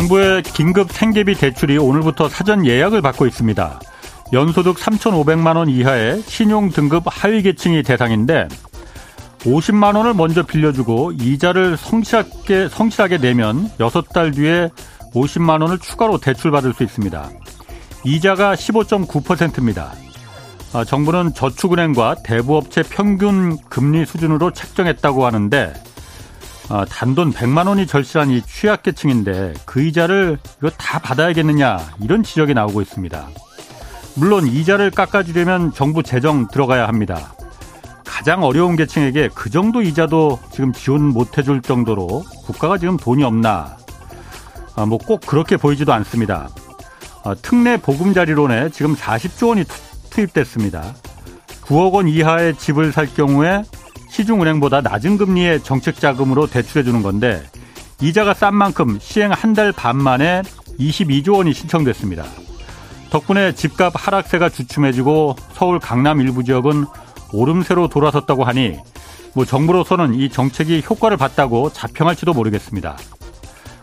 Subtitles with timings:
[0.00, 3.80] 정부의 긴급 생계비 대출이 오늘부터 사전 예약을 받고 있습니다.
[4.32, 8.48] 연소득 3,500만 원 이하의 신용 등급 하위 계층이 대상인데
[9.40, 14.70] 50만 원을 먼저 빌려주고 이자를 성실하게, 성실하게 내면 6달 뒤에
[15.14, 17.28] 50만 원을 추가로 대출받을 수 있습니다.
[18.04, 19.92] 이자가 15.9%입니다.
[20.72, 25.74] 아, 정부는 저축은행과 대부업체 평균 금리 수준으로 책정했다고 하는데
[26.70, 32.80] 아, 단돈 100만 원이 절실한 이 취약계층인데 그 이자를 이거 다 받아야겠느냐 이런 지적이 나오고
[32.80, 33.28] 있습니다.
[34.14, 37.32] 물론 이자를 깎아주려면 정부 재정 들어가야 합니다.
[38.04, 43.76] 가장 어려운 계층에게 그 정도 이자도 지금 지원 못 해줄 정도로 국가가 지금 돈이 없나?
[44.76, 46.48] 아, 뭐 꼭 그렇게 보이지도 않습니다.
[47.24, 49.64] 아, 특례 보금자리론에 지금 40조 원이
[50.10, 50.94] 투입됐습니다.
[51.62, 53.62] 9억 원 이하의 집을 살 경우에
[54.10, 57.42] 시중은행보다 낮은 금리의 정책 자금으로 대출해 주는 건데
[58.00, 60.42] 이자가 싼 만큼 시행 한 달 반 만에
[60.78, 62.24] 22조 원이 신청됐습니다.
[63.10, 66.86] 덕분에 집값 하락세가 주춤해지고 서울 강남 일부 지역은
[67.32, 68.78] 오름세로 돌아섰다고 하니
[69.34, 72.96] 뭐 정부로서는 이 정책이 효과를 봤다고 자평할지도 모르겠습니다.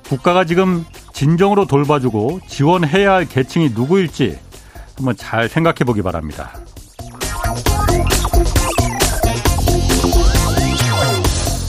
[0.09, 4.39] 국가가 지금 진정으로 돌봐주고 지원해야 할 계층이 누구일지
[4.95, 6.52] 한번 잘 생각해 보기 바랍니다.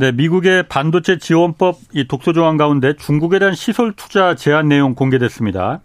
[0.00, 5.80] 네, 미국의 반도체 지원법 이 독소 조항 가운데 중국에 대한 시설 투자 제한 내용 공개됐습니다.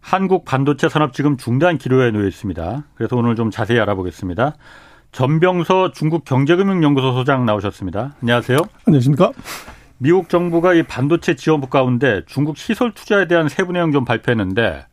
[0.00, 2.84] 한국 반도체 산업 지금 중단 기로에 놓여 있습니다.
[2.94, 4.54] 그래서 오늘 좀 자세히 알아보겠습니다.
[5.10, 8.14] 전병서 중국 경제금융연구소 소장 나오셨습니다.
[8.22, 8.58] 안녕하세요.
[8.86, 9.32] 안녕하십니까?
[9.98, 14.86] 미국 정부가 이 반도체 지원법 가운데 중국 시설 투자에 대한 세부 내용 좀 발표했는데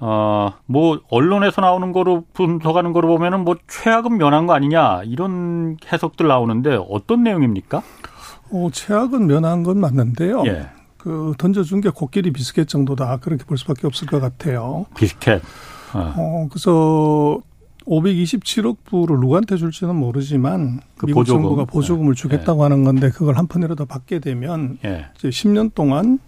[0.00, 6.28] 어, 뭐, 언론에서 나오는 거로 분석하는 거로 보면은 뭐 최악은 면한 거 아니냐, 이런 해석들
[6.28, 7.82] 나오는데 어떤 내용입니까?
[8.50, 10.44] 어, 최악은 면한 건 맞는데요.
[10.46, 10.68] 예.
[10.96, 13.18] 그, 던져준 게 코끼리 비스켓 정도다.
[13.18, 14.86] 그렇게 볼 수밖에 없을 것 같아요.
[14.96, 15.42] 비스켓.
[15.94, 17.40] 어, 어 그래서
[17.86, 21.42] 527억 불을 누구한테 줄지는 모르지만 그 미국 보조금.
[21.42, 22.14] 정부가 보조금을 예.
[22.14, 22.62] 주겠다고 예.
[22.64, 25.06] 하는 건데 그걸 한 푼이라도 받게 되면 예.
[25.16, 26.18] 이제 10년 동안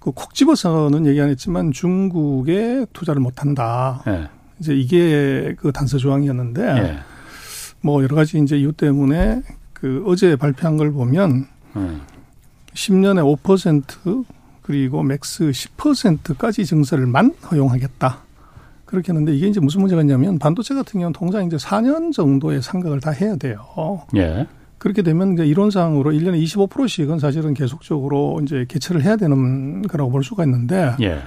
[0.00, 4.02] 그 콕 집어서는 얘기 안 했지만 중국에 투자를 못 한다.
[4.06, 4.26] 네.
[4.58, 6.98] 이제 이게 그 단서 조항이었는데 네.
[7.82, 11.96] 뭐 여러 가지 이제 이유 때문에 그 어제 발표한 걸 보면 네.
[12.74, 14.24] 10년에 5%
[14.62, 18.18] 그리고 max 10%까지 증설을만 허용하겠다.
[18.84, 23.00] 그렇게 했는데 이게 이제 무슨 문제가 있냐면 반도체 같은 경우는 통상 이제 4년 정도의 상각을
[23.00, 24.02] 다 해야 돼요.
[24.16, 24.46] 예.
[24.80, 30.42] 그렇게 되면 이제 이론상으로 1년에 25%씩은 사실은 계속적으로 이제 교체를 해야 되는 거라고 볼 수가
[30.44, 31.20] 있는데 예.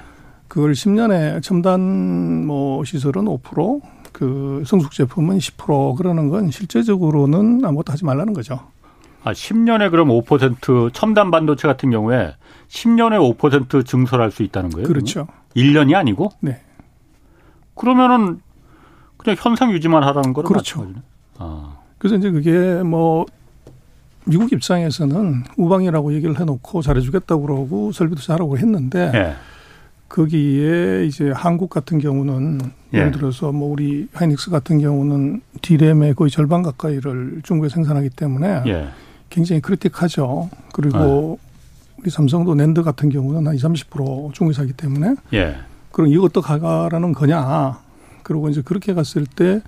[0.47, 3.81] 그걸 10년에 첨단 뭐 시설은 5%,
[4.11, 8.59] 그 성숙 제품은 10% 그러는 건 실제적으로는 아무것도 하지 말라는 거죠.
[9.23, 12.33] 아, 10년에 그럼 5% 첨단 반도체 같은 경우에
[12.69, 14.87] 10년에 5% 증설할 수 있다는 거예요?
[14.87, 15.27] 그렇죠.
[15.53, 15.89] 그러면?
[15.89, 16.31] 1년이 아니고?
[16.39, 16.59] 네.
[17.75, 18.41] 그러면은
[19.17, 20.87] 그냥 현상 유지만 하라는 거는 그렇죠.
[21.37, 21.77] 아.
[21.99, 23.27] 그래서 이제 그게 뭐
[24.25, 29.35] 미국 입장에서는 우방이라고 얘기를 해놓고 잘해주겠다고 그러고 설비도 잘하고 했는데 예.
[30.09, 32.61] 거기에 이제 한국 같은 경우는
[32.93, 32.99] 예.
[32.99, 38.87] 예를 들어서 뭐 우리 하이닉스 같은 경우는 디램의 거의 절반 가까이를 중국에 생산하기 때문에 예.
[39.29, 40.49] 굉장히 크리틱하죠.
[40.71, 41.53] 그리고 예.
[41.99, 45.55] 우리 삼성도 낸드 같은 경우는 한 20, 30% 중국에 사기 때문에 예.
[45.91, 47.79] 그럼 이것도 가가라는 거냐.
[48.23, 49.61] 그리고 이제 그렇게 갔을 때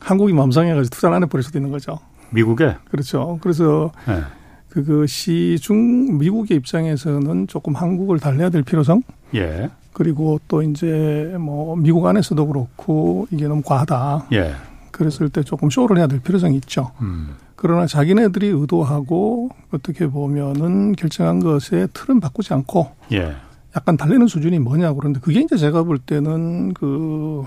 [0.00, 1.98] 한국이 맘상해가지고 투자를 안 해버릴 수도 있는 거죠.
[2.30, 2.76] 미국에?
[2.90, 3.38] 그렇죠.
[3.40, 4.20] 그래서 네.
[4.68, 9.02] 그것이 중 미국의 입장에서는 조금 한국을 달래야 될 필요성.
[9.34, 9.70] 예.
[9.92, 14.28] 그리고 또 이제 뭐 미국 안에서도 그렇고 이게 너무 과하다.
[14.32, 14.54] 예.
[14.92, 16.92] 그랬을 때 조금 쇼를 해야 될 필요성이 있죠.
[17.00, 17.34] 음.
[17.56, 23.34] 그러나 자기네들이 의도하고 어떻게 보면은 결정한 것에 틀은 바꾸지 않고 예.
[23.76, 27.44] 약간 달래는 수준이 뭐냐 그런데 그게 이제 제가 볼 때는 그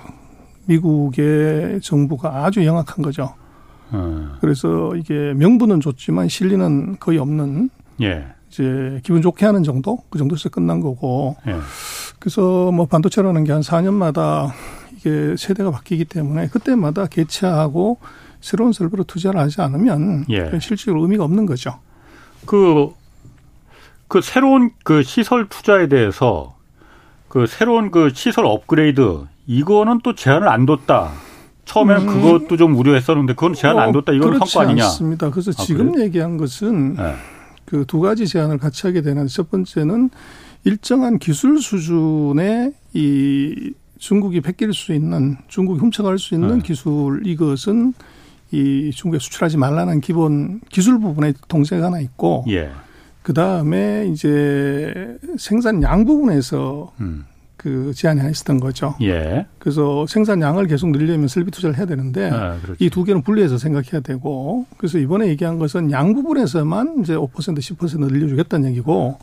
[0.65, 3.33] 미국의 정부가 아주 영악한 거죠.
[3.93, 4.33] 음.
[4.41, 7.69] 그래서 이게 명분은 좋지만 실리는 거의 없는
[8.01, 8.25] 예.
[8.49, 11.55] 이제 기분 좋게 하는 정도 그 정도에서 끝난 거고 예.
[12.19, 14.51] 그래서 뭐 반도체라는 게 한 4년마다
[14.97, 17.97] 이게 세대가 바뀌기 때문에 그때마다 개최하고
[18.41, 20.49] 새로운 설비로 투자를 하지 않으면 예.
[20.59, 21.79] 실질적으로 의미가 없는 거죠.
[22.45, 22.89] 그,
[24.07, 26.55] 그 새로운 그 시설 투자에 대해서
[27.27, 31.11] 그 새로운 그 시설 업그레이드 이거는 또 제한을 안 뒀다.
[31.65, 32.21] 처음에는 음.
[32.21, 34.11] 그것도 좀 우려했었는데 그건 제한 안 어, 뒀다.
[34.13, 34.85] 이건 성과 아니냐?
[34.85, 35.29] 않습니다.
[35.29, 36.05] 그래서 아, 지금 그래?
[36.05, 37.15] 얘기한 것은 네.
[37.65, 40.09] 그두 가지 제한을 같이 하게 되는 첫 번째는
[40.65, 46.63] 일정한 기술 수준의 이 중국이 베낄 수 있는 중국이 훔쳐갈 수 있는 네.
[46.63, 47.93] 기술 이것은
[48.51, 52.69] 이 중국에 수출하지 말라는 기본 기술 부분에 동세가 하나 있고 예.
[53.23, 57.25] 그 다음에 이제 생산량 부분에서 음.
[57.63, 58.93] 그 제한이 하나 있었던 거죠.
[59.01, 59.45] 예.
[59.57, 64.97] 그래서 생산량을 계속 늘리려면 설비 투자를 해야 되는데 아, 이두 개는 분리해서 생각해야 되고 그래서
[64.97, 69.17] 이번에 얘기한 것은 양 부분에서만 이제 5% 10% 늘려주겠다는 얘기고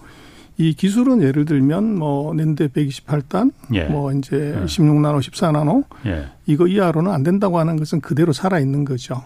[0.57, 3.85] 이 기술은 예를 들면 뭐 낸데 128단, 예.
[3.85, 4.65] 뭐 이제 예.
[4.65, 6.29] 16나노, 14나노 예.
[6.47, 9.23] 이거 이하로는 안 된다고 하는 것은 그대로 살아 있는 거죠.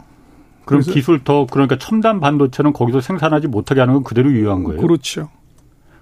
[0.64, 4.80] 그럼 기술 더 그러니까 첨단 반도체는 거기서 생산하지 못하게 하는 건 그대로 유효한 거예요.
[4.80, 5.28] 그렇죠.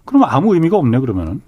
[0.07, 1.43] 그럼 아무 의미가 없네 그러면은.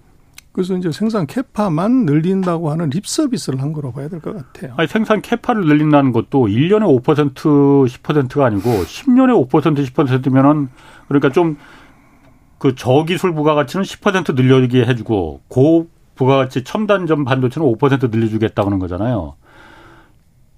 [0.54, 4.72] 그래서 이제 생산 캐파만 늘린다고 하는 립 서비스를 한 거라고 봐야 될 것 같아요.
[4.76, 7.34] 아니, 생산 캐파를 늘린다는 것도 1년에 5%
[7.88, 10.68] 10%가 아니고 10년에 5% 10%면은
[11.08, 11.56] 그러니까 좀
[12.58, 19.34] 그 저기술 부가가치는 10% 늘려주게 해주고 고 부가가치 첨단점 반도체는 5% 늘려주겠다 그러는 거잖아요.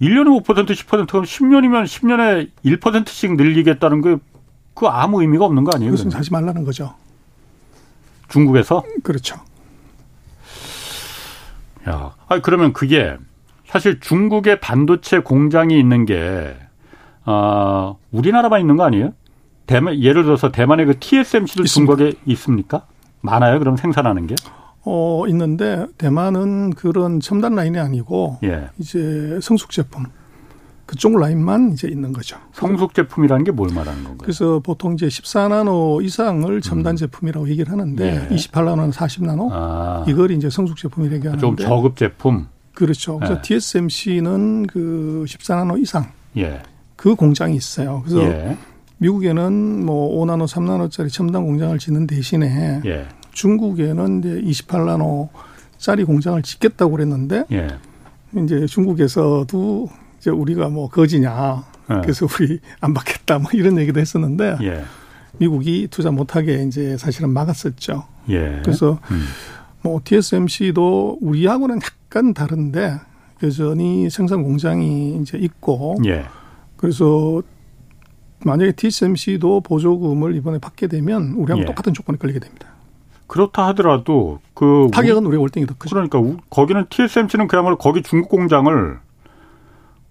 [0.01, 4.17] 1년에 5% 10%면 10년이면 10년에 1%씩 늘리겠다는 게
[4.77, 5.91] 그 아무 의미가 없는 거 아니에요?
[5.91, 6.95] 그것은 하지 말라는 거죠.
[8.29, 8.85] 중국에서?
[9.03, 9.37] 그렇죠.
[11.89, 13.17] 야, 아 그러면 그게
[13.67, 16.57] 사실 중국의 반도체 공장이 있는 게
[17.25, 19.13] 어, 우리나라만 있는 거 아니에요?
[19.67, 21.97] 대만 예를 들어서 대만의 그 TSMC도 있습니다.
[21.97, 22.87] 중국에 있습니까?
[23.21, 23.59] 많아요?
[23.59, 24.37] 그럼 생산하는 게?
[24.85, 28.69] 어 있는데 대만은 그런 첨단 라인이 아니고 예.
[28.79, 30.05] 이제 성숙 제품
[30.87, 32.37] 그쪽 라인만 이제 있는 거죠.
[32.53, 34.19] 성숙 제품이라는 게 뭘 말하는 건가요?
[34.19, 36.97] 그래서 보통 이제 14나노 이상을 첨단 음.
[36.97, 38.35] 제품이라고 얘기를 하는데 예.
[38.35, 40.05] 28나노는 40나노 아.
[40.07, 42.47] 이걸 이제 성숙 제품이라고 하는데 좀 저급 제품.
[42.75, 43.17] 그렇죠.
[43.19, 43.43] 그래서 예.
[43.43, 46.07] TSMC는 그 14나노 이상
[46.37, 46.63] 예.
[46.95, 48.03] 그 공장이 있어요.
[48.07, 48.57] 그래서 예.
[48.99, 53.07] 미국에는 뭐 5나노, 3나노짜리 첨단 공장을 짓는 대신에 예.
[53.33, 55.29] 중국에는 이제 28나노
[55.79, 57.69] 짜리 공장을 짓겠다고 그랬는데 예.
[58.43, 59.89] 이제 중국에서도
[60.27, 61.65] 이제 우리가 뭐 거지냐.
[61.89, 62.01] 네.
[62.03, 64.85] 그래서 우리 안 받겠다 뭐 이런 얘기도 했었는데 예.
[65.39, 68.05] 미국이 투자 못하게 이제 사실은 막았었죠.
[68.31, 68.61] 예.
[68.65, 69.25] 그래서 음.
[69.83, 72.99] 뭐 TSMC도 우리하고는 약간 다른데
[73.45, 76.25] 여전히 생산 공장이 이제 있고 예.
[76.77, 77.43] 그래서
[78.45, 81.67] 만약에 TSMC도 보조금을 이번에 받게 되면 우리하고 예.
[81.67, 82.67] 똑같은 조건에 걸리게 됩니다.
[83.29, 85.95] 그렇다 하더라도 그 타격은 우리 월등히 더 크죠.
[85.95, 86.21] 그러니까
[86.51, 89.06] 거기는 TSMC는 그야말로 거기 중국 공장을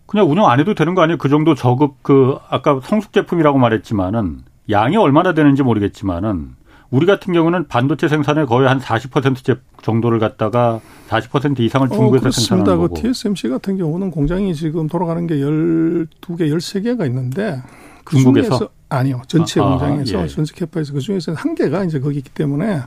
[0.06, 1.18] 그냥 운영 안 해도 되는 거 아니에요?
[1.18, 6.56] 그 정도 저급 그 아까 성숙 제품이라고 말했지만은 양이 얼마나 되는지 모르겠지만은
[6.92, 10.80] 우리 같은 경우는 반도체 생산에 거의 한 40% 정도를 갖다가
[11.10, 12.96] 40% 이상을 중국에서 어, 생산하는 거고.
[12.96, 17.62] 그 TSMC 같은 경우는 공장이 지금 돌아가는 게 12개, 13개가 있는데
[18.04, 19.22] 그 중국에서 아니요.
[19.28, 20.28] 전체 아, 아 공장에서 아, 예.
[20.28, 22.82] 전체 캐파에서 그 중에서 한 개가 이제 거기 있기 때문에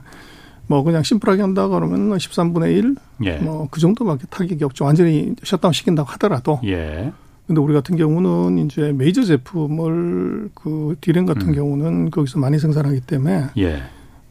[0.69, 2.95] 뭐 그냥 심플하게 한다 그러면 13분의 1,
[3.25, 3.37] 예.
[3.37, 4.85] 뭐그 정도밖에 타격이 없죠.
[4.85, 6.59] 완전히 셧다운 시킨다고 하더라도.
[6.63, 7.11] 예.
[7.47, 11.55] 근데 우리 같은 경우는 이제 메이저 제품을 그 디램 같은 음.
[11.55, 13.81] 경우는 거기서 많이 생산하기 때문에 예.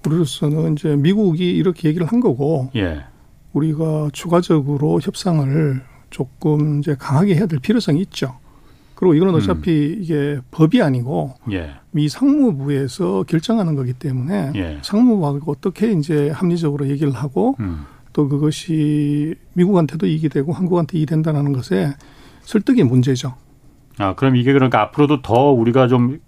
[0.07, 3.03] 우리로서는 이제 미국이 이렇게 얘기를 한 거고 예.
[3.53, 8.39] 우리가 추가적으로 협상을 조금 이제 강하게 해야 될 필요성이 있죠.
[8.99, 9.39] 그리고 이거는 음.
[9.39, 10.03] 어차피 음.
[10.03, 11.71] 이게 법이 아니고 예.
[11.93, 14.79] 미 상무부에서 결정하는 거기 때문에 예.
[14.83, 17.85] 상무부하고 어떻게 이제 합리적으로 얘기를 하고 음.
[18.13, 21.95] 또 그것이 미국한테도 이익이 되고 한국한테 이익이 된다는 것에
[22.41, 23.35] 설득이 문제죠.
[23.99, 26.19] 아, 그럼 이게 그러니까 앞으로도 더 우리가 좀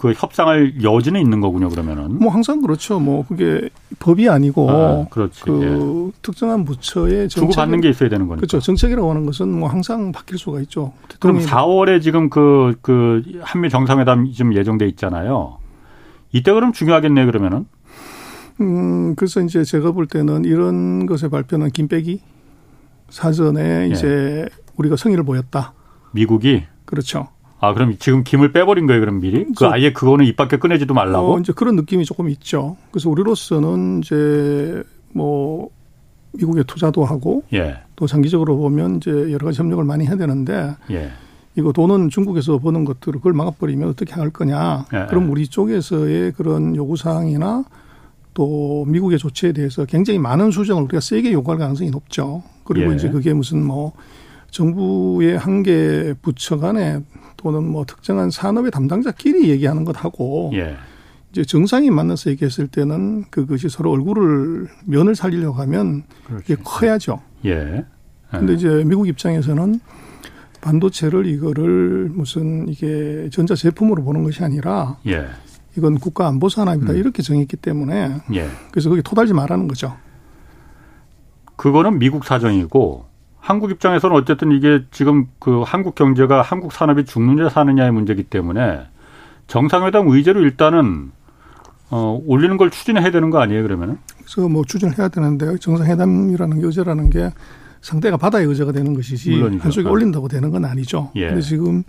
[0.00, 2.18] 그 협상할 여지는 있는 거군요, 그러면은.
[2.18, 2.98] 뭐 항상 그렇죠.
[2.98, 5.42] 뭐 그게 법이 아니고 아, 그렇지.
[5.42, 6.20] 그 예.
[6.22, 8.46] 특정한 부처의 정책 주고 받는 게 있어야 되는 거니까.
[8.46, 8.60] 그렇죠.
[8.60, 10.94] 정책이라고 하는 것은 뭐 항상 바뀔 수가 있죠.
[11.18, 15.58] 그럼 4월에 지금 그, 그 한미 정상회담 지금 예정돼 있잖아요.
[16.32, 17.66] 이때 그럼 중요하겠네, 그러면은.
[18.62, 22.22] 음, 그래서 이제 제가 볼 때는 이런 것의 발표는 김빼기
[23.10, 23.92] 사전에 예.
[23.92, 25.74] 이제 우리가 성의를 보였다.
[26.12, 26.62] 미국이?
[26.86, 27.28] 그렇죠.
[27.60, 29.46] 아, 그럼 지금 김을 빼버린 거예요, 그럼 미리?
[29.56, 31.34] 그 아예 그거는 입 밖에 꺼내지도 말라고?
[31.34, 32.76] 어, 이제 그런 느낌이 조금 있죠.
[32.90, 35.68] 그래서 우리로서는 이제 뭐
[36.32, 37.78] 미국에 투자도 하고 예.
[37.96, 41.10] 또 장기적으로 보면 이제 여러 가지 협력을 많이 해야 되는데 예.
[41.56, 44.86] 이거 돈은 중국에서 버는 것들을 그걸 막아버리면 어떻게 할 거냐.
[44.94, 45.06] 예.
[45.08, 47.64] 그럼 우리 쪽에서의 그런 요구 사항이나
[48.32, 52.42] 또 미국의 조치에 대해서 굉장히 많은 수정을 우리가 세게 요구할 가능성이 높죠.
[52.64, 52.94] 그리고 예.
[52.94, 53.92] 이제 그게 무슨 뭐
[54.50, 57.00] 정부의 한 개 부처 간에
[57.36, 60.76] 또는 뭐 특정한 산업의 담당자끼리 얘기하는 것하고 예.
[61.30, 66.44] 이제 정상이 만나서 얘기했을 때는 그것이 서로 얼굴을 면을 살리려고 하면 그렇죠.
[66.44, 67.20] 이게 커야죠.
[67.44, 67.84] 예.
[68.30, 69.80] 근데 이제 미국 입장에서는
[70.60, 75.26] 반도체를 이거를 무슨 이게 전자 제품으로 보는 것이 아니라 예.
[75.76, 76.96] 이건 국가 안보 산업이다 음.
[76.98, 78.48] 이렇게 정했기 때문에 예.
[78.70, 79.96] 그래서 거기 토달지 말라는 거죠.
[81.56, 83.09] 그거는 미국 사정이고
[83.40, 88.86] 한국 입장에서는 어쨌든 이게 지금 그 한국 경제가 한국 산업이 죽느냐 사느냐의 문제이기 때문에
[89.46, 91.10] 정상회담 의제로 일단은
[91.90, 93.98] 어, 올리는 걸 추진해야 되는 거 아니에요, 그러면은?
[94.18, 97.32] 그래서 뭐 추진해야 되는데 정상회담이라는 의제라는 게
[97.80, 99.64] 상대가 바다의 의제가 되는 것이지 물론이죠.
[99.64, 99.90] 한쪽에 아.
[99.90, 101.10] 올린다고 되는 건 아니죠.
[101.16, 101.28] 예.
[101.28, 101.82] 근데 지금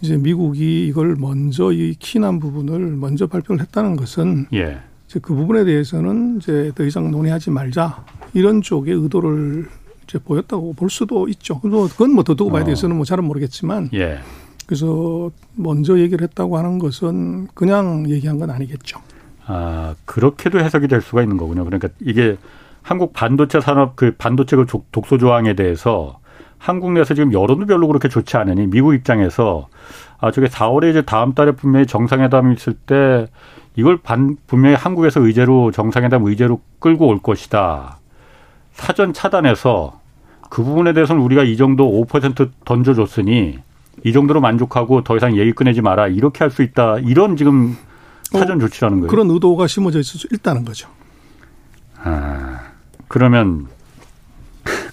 [0.00, 4.78] 이제 미국이 이걸 먼저 이 키난 부분을 먼저 발표를 했다는 것은 예.
[5.08, 9.66] 이제 그 부분에 대해서는 이제 더 이상 논의하지 말자 이런 쪽의 의도를
[10.08, 11.60] 이제 보였다고 볼 수도 있죠.
[11.60, 14.20] 그건 뭐더 두고 봐야 돼서는 뭐 잘은 모르겠지만 예.
[14.66, 19.00] 그래서 먼저 얘기를 했다고 하는 것은 그냥 얘기한 건 아니겠죠.
[19.46, 21.64] 아 그렇게도 해석이 될 수가 있는 거군요.
[21.64, 22.36] 그러니까 이게
[22.82, 26.18] 한국 반도체 산업 그 반도체 그 독소 조항에 대해서
[26.58, 29.68] 한국 내에서 지금 여론도 별로 그렇게 좋지 않으니 미국 입장에서
[30.18, 33.26] 아 저게 4월에 이제 다음 달에 분명히 정상회담이 있을 때
[33.76, 37.97] 이걸 반 분명히 한국에서 의제로 정상회담 의제로 끌고 올 것이다.
[38.78, 40.00] 사전 차단해서
[40.48, 43.58] 그 부분에 대해서는 우리가 이 정도 5% 던져줬으니
[44.04, 47.76] 이 정도로 만족하고 더 이상 얘기 꺼내지 마라 이렇게 할 수 있다 이런 지금
[48.30, 49.10] 사전 조치라는 거예요.
[49.10, 50.88] 그런 의도가 심어져 있을 수 있다는 거죠.
[52.02, 52.60] 아
[53.08, 53.66] 그러면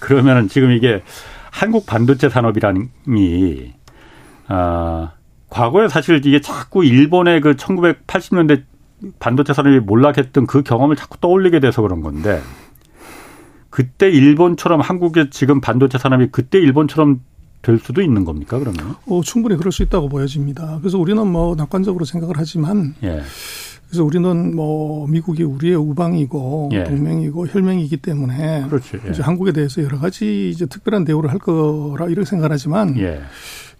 [0.00, 1.02] 그러면은 지금 이게
[1.50, 3.72] 한국 반도체 산업이라니
[4.48, 5.12] 아
[5.48, 8.64] 과거에 사실 이게 자꾸 일본의 그 1980년대
[9.20, 12.42] 반도체 산업이 몰락했던 그 경험을 자꾸 떠올리게 돼서 그런 건데
[13.76, 17.20] 그때 일본처럼 한국의 지금 반도체 산업이 그때 일본처럼
[17.60, 18.94] 될 수도 있는 겁니까 그러면?
[19.04, 20.78] 어, 충분히 그럴 수 있다고 보여집니다.
[20.80, 23.20] 그래서 우리는 뭐 낙관적으로 생각을 하지만 예.
[23.86, 26.84] 그래서 우리는 뭐 미국이 우리의 우방이고 예.
[26.84, 29.10] 동맹이고 혈맹이기 때문에 그렇지, 예.
[29.10, 33.20] 이제 한국에 대해서 여러 가지 이제 특별한 대우를 할 거라 이렇게 생각하지만 예.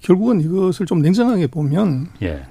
[0.02, 2.42] 결국은 이것을 좀 냉정하게 보면 예.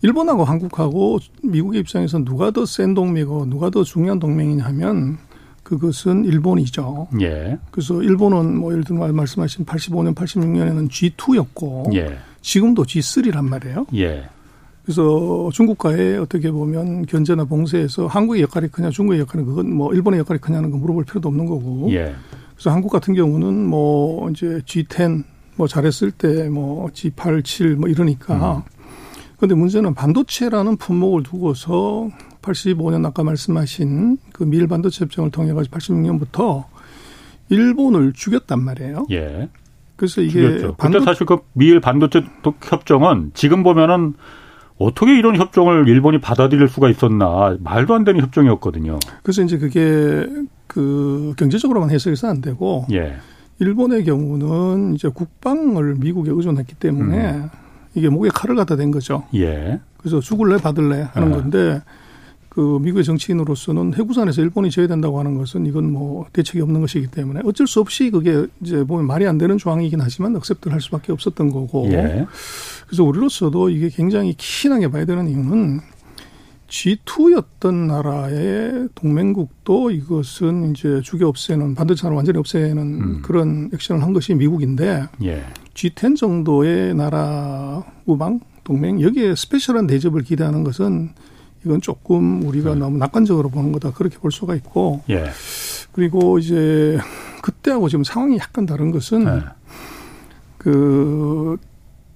[0.00, 5.18] 일본하고 한국하고 미국의 입장에서 누가 더 센 동맹이고 누가 더 중요한 동맹이냐 하면
[5.64, 7.08] 그것은 일본이죠.
[7.22, 7.58] 예.
[7.72, 12.18] 그래서 일본은 뭐 예를 들면 말씀하신 85년, 86년에는 G2였고 예.
[12.42, 13.86] 지금도 G3란 말이에요.
[13.96, 14.28] 예.
[14.84, 20.38] 그래서 중국과의 어떻게 보면 견제나 봉쇄에서 한국의 역할이 크냐 중국의 역할은 그건 뭐 일본의 역할이
[20.40, 21.90] 크냐는 거 물어볼 필요도 없는 거고.
[21.92, 22.14] 예.
[22.54, 25.24] 그래서 한국 같은 경우는 뭐 이제 G10
[25.56, 28.58] 뭐 잘했을 때 뭐 G8, 7 뭐 이러니까.
[28.58, 28.62] 음.
[29.38, 32.08] 근데 문제는 반도체라는 품목을 두고서
[32.44, 36.64] 85년 아까 말씀하신 그 미일 반도체 협정을 통해 가지고 86년부터
[37.48, 39.06] 일본을 죽였단 말이에요.
[39.10, 39.48] 예.
[39.96, 40.74] 그래서 이게 죽였죠.
[40.76, 40.98] 반도...
[40.98, 42.22] 그때 사실 그 미일 반도체
[42.62, 44.14] 협정은 지금 보면은
[44.76, 48.98] 어떻게 이런 협정을 일본이 받아들일 수가 있었나 말도 안 되는 협정이었거든요.
[49.22, 50.26] 그래서 이제 그게
[50.66, 53.16] 그 경제적으로만 해석해서 안 되고 예.
[53.60, 57.50] 일본의 경우는 이제 국방을 미국에 의존했기 때문에 음.
[57.94, 59.24] 이게 목에 칼을 갖다 댄 거죠.
[59.34, 59.80] 예.
[59.96, 61.32] 그래서 죽을래 받을래 하는 예.
[61.32, 61.82] 건데
[62.54, 67.40] 그 미국의 정치인으로서는 해구산에서 일본이 져야 된다고 하는 것은 이건 뭐 대책이 없는 것이기 때문에
[67.44, 71.50] 어쩔 수 없이 그게 이제 보면 말이 안 되는 조항이긴 하지만 억셉트를 할 수밖에 없었던
[71.50, 71.88] 거고.
[71.90, 72.26] 예.
[72.86, 75.80] 그래서 우리로서도 이게 굉장히 키나게 봐야 되는 이유는
[76.68, 83.22] G2였던 나라의 동맹국도 이것은 이제 죽여 없애는 반도체를 완전히 없애는 음.
[83.22, 85.44] 그런 액션을 한 것이 미국인데 예.
[85.74, 91.10] G10 정도의 나라 우방 동맹 여기에 스페셜한 대접을 기대하는 것은
[91.64, 92.80] 이건 조금 우리가 네.
[92.80, 95.26] 너무 낙관적으로 보는 거다 그렇게 볼 수가 있고 예.
[95.92, 96.98] 그리고 이제
[97.42, 99.40] 그때하고 지금 상황이 약간 다른 것은 네.
[100.58, 101.56] 그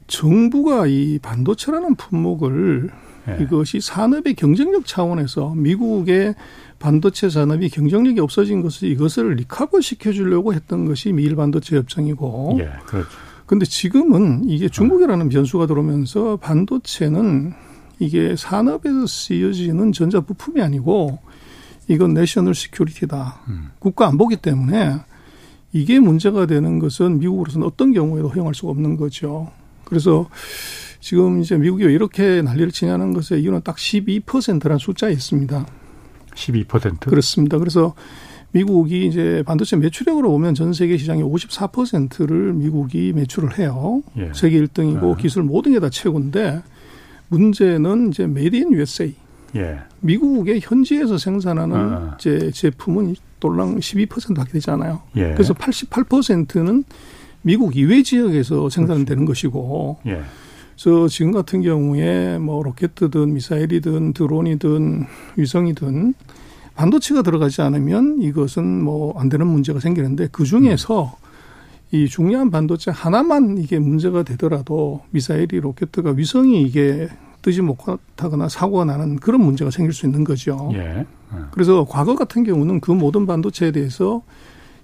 [0.07, 2.91] 정부가 이 반도체라는 품목을
[3.29, 3.43] 예.
[3.43, 6.35] 이것이 산업의 경쟁력 차원에서 미국의
[6.79, 12.59] 반도체 산업이 경쟁력이 없어진 것을 이것을 recover 시켜주려고 했던 것이 미일 반도체 협정이고.
[12.61, 13.09] 예, 그렇죠.
[13.47, 17.55] 근데 지금은 이게 중국이라는 변수가 들어오면서 반도체는
[17.99, 21.19] 이게 산업에서 쓰여지는 전자 부품이 아니고
[21.89, 23.41] 이건 national security다.
[23.49, 23.71] 음.
[23.79, 24.97] 국가 안보기 때문에
[25.73, 29.51] 이게 문제가 되는 것은 미국으로서는 어떤 경우에도 허용할 수가 없는 거죠.
[29.85, 30.29] 그래서
[31.01, 35.67] 지금 이제 미국이 왜 이렇게 난리를 치냐는 것의 이유는 딱 12%라는 숫자에 있습니다.
[36.35, 37.01] 12%?
[37.01, 37.59] 그렇습니다.
[37.59, 37.95] 그래서
[38.53, 44.03] 미국이 이제 반도체 매출액으로 보면 전 세계 시장의 54%를 미국이 매출을 해요.
[44.17, 44.31] 예.
[44.35, 45.23] 세계 1등이고 예.
[45.23, 46.63] 기술 모든 게 다 최고인데
[47.29, 49.15] 문제는 이제 made in USA.
[49.57, 49.79] 예.
[50.01, 52.17] 미국의 현지에서 생산하는 아.
[52.19, 55.03] 제 제품은 달랑 12%밖에 되지 않아요.
[55.17, 55.33] 예.
[55.33, 56.85] 그래서 88%는
[57.43, 59.99] 미국 이외 지역에서 생산되는 것이고.
[60.07, 60.23] 예.
[60.81, 65.07] 그래서 지금 같은 경우에 뭐 로켓이든 미사일이든 드론이든
[65.37, 66.15] 위성이든
[66.77, 71.28] 반도체가 들어가지 않으면 이것은 뭐 안 되는 문제가 생기는데 그 중에서 음.
[71.91, 77.09] 이 중요한 반도체 하나만 이게 문제가 되더라도 미사일이 로켓트가 위성이 이게
[77.41, 80.71] 뜨지 못하거나 사고가 나는 그런 문제가 생길 수 있는 거죠.
[80.75, 81.07] 예.
[81.53, 84.23] 그래서 과거 같은 경우는 그 모든 반도체에 대해서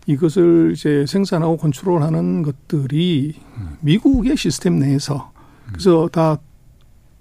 [0.07, 3.35] 이것을 이제 생산하고 컨트롤하는 것들이
[3.81, 5.33] 미국의 시스템 내에서
[5.67, 6.39] 그래서 다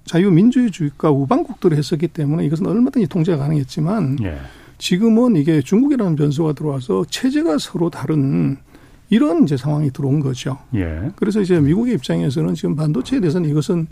[0.06, 4.38] 자유민주주의과 우방국들이 했었기 때문에 이것은 얼마든지 통제가 가능했지만 예.
[4.78, 8.58] 지금은 이게 중국이라는 변수가 들어와서 체제가 서로 다른
[9.14, 10.58] 이런 이제 상황이 들어온 거죠.
[10.74, 11.12] 예.
[11.16, 13.86] 그래서 이제 미국의 입장에서는 지금 반도체에 대해서는 이것은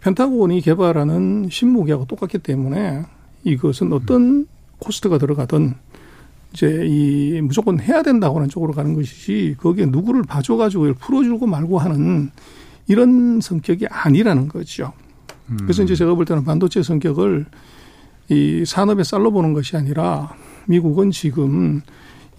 [0.00, 3.04] 펜타곤이 개발하는 신무기하고 똑같기 때문에
[3.44, 4.46] 이것은 어떤
[4.78, 5.74] 코스트가 들어가든
[6.52, 12.30] 이제 이 무조건 해야 된다고 하는 쪽으로 가는 것이지 거기에 누구를 봐줘가지고 풀어주고 말고 하는
[12.86, 14.92] 이런 성격이 아니라는 거죠.
[15.60, 17.46] 그래서 이제 제가 볼 때는 반도체 성격을
[18.28, 20.34] 이 산업의 쌀로 보는 것이 아니라
[20.66, 21.80] 미국은 지금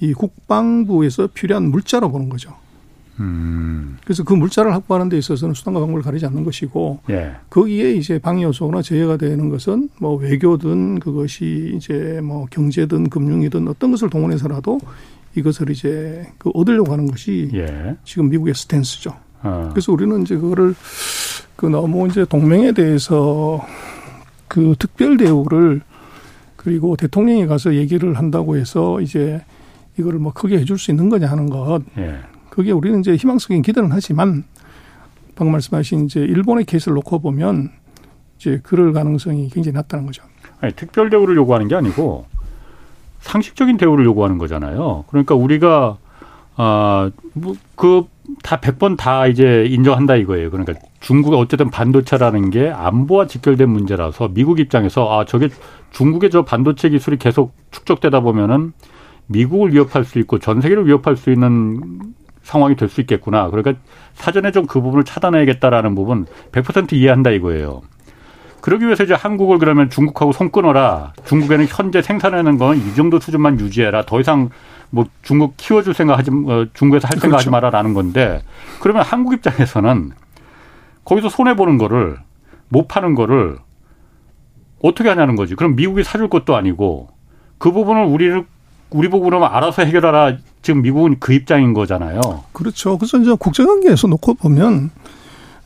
[0.01, 2.53] 이 국방부에서 필요한 물자로 보는 거죠.
[3.19, 3.97] 음.
[4.03, 7.33] 그래서 그 물자를 확보하는 데 있어서는 수단과 방법을 가리지 않는 것이고 예.
[7.49, 13.91] 거기에 이제 방해 요소나 제외가 되는 것은 뭐 외교든 그것이 이제 뭐 경제든 금융이든 어떤
[13.91, 14.79] 것을 동원해서라도
[15.35, 17.95] 이것을 이제 그 얻으려고 하는 것이 예.
[18.03, 19.13] 지금 미국의 스탠스죠.
[19.43, 19.69] 어.
[19.71, 20.73] 그래서 우리는 이제 그거를
[21.55, 23.63] 그 너무 이제 동맹에 대해서
[24.47, 25.81] 그 특별 대우를
[26.55, 29.41] 그리고 대통령이 가서 얘기를 한다고 해서 이제
[30.01, 31.81] 이거를 뭐 크게 해줄 수 있는 거냐 하는 것.
[31.97, 32.19] 예.
[32.49, 34.43] 그게 우리는 이제 희망적인 기대는 하지만
[35.35, 37.71] 방금 말씀하신 이제 일본의 케이스를 놓고 보면
[38.37, 40.23] 이제 그럴 가능성이 굉장히 낮다는 거죠.
[40.59, 42.25] 아니, 특별 대우를 요구하는 게 아니고
[43.21, 45.05] 상식적인 대우를 요구하는 거잖아요.
[45.07, 45.97] 그러니까 우리가
[46.57, 48.03] 아 뭐 그
[48.43, 50.51] 다 백 번 다 이제 인정한다 이거예요.
[50.51, 55.49] 그러니까 중국의 어쨌든 반도체라는 게 안보와 직결된 문제라서 미국 입장에서 아 저게
[55.91, 58.73] 중국의 저 반도체 기술이 계속 축적되다 보면은
[59.31, 61.99] 미국을 위협할 수 있고 전 세계를 위협할 수 있는
[62.43, 63.49] 상황이 될 수 있겠구나.
[63.49, 63.73] 그러니까
[64.13, 67.81] 사전에 좀 그 부분을 차단해야겠다라는 부분 100% 이해한다 이거예요.
[68.61, 71.13] 그러기 위해서 이제 한국을 그러면 중국하고 손 끊어라.
[71.25, 74.03] 중국에는 현재 생산하는 건 이 정도 수준만 유지해라.
[74.05, 74.49] 더 이상
[74.91, 77.51] 뭐 중국 키워줄 생각하지 어, 중국에서 할 생각하지 그렇죠.
[77.51, 78.41] 마라라는 건데
[78.81, 80.11] 그러면 한국 입장에서는
[81.05, 82.17] 거기서 손해 보는 거를
[82.69, 83.57] 못 파는 거를
[84.83, 85.55] 어떻게 하냐는 거지.
[85.55, 87.09] 그럼 미국이 사줄 것도 아니고
[87.57, 88.45] 그 부분을 우리를
[88.91, 90.37] 우리 보고 그러면 알아서 해결하라.
[90.61, 92.21] 지금 미국은 그 입장인 거잖아요.
[92.53, 92.97] 그렇죠.
[92.97, 94.91] 그래서 이제 국제관계에서 놓고 보면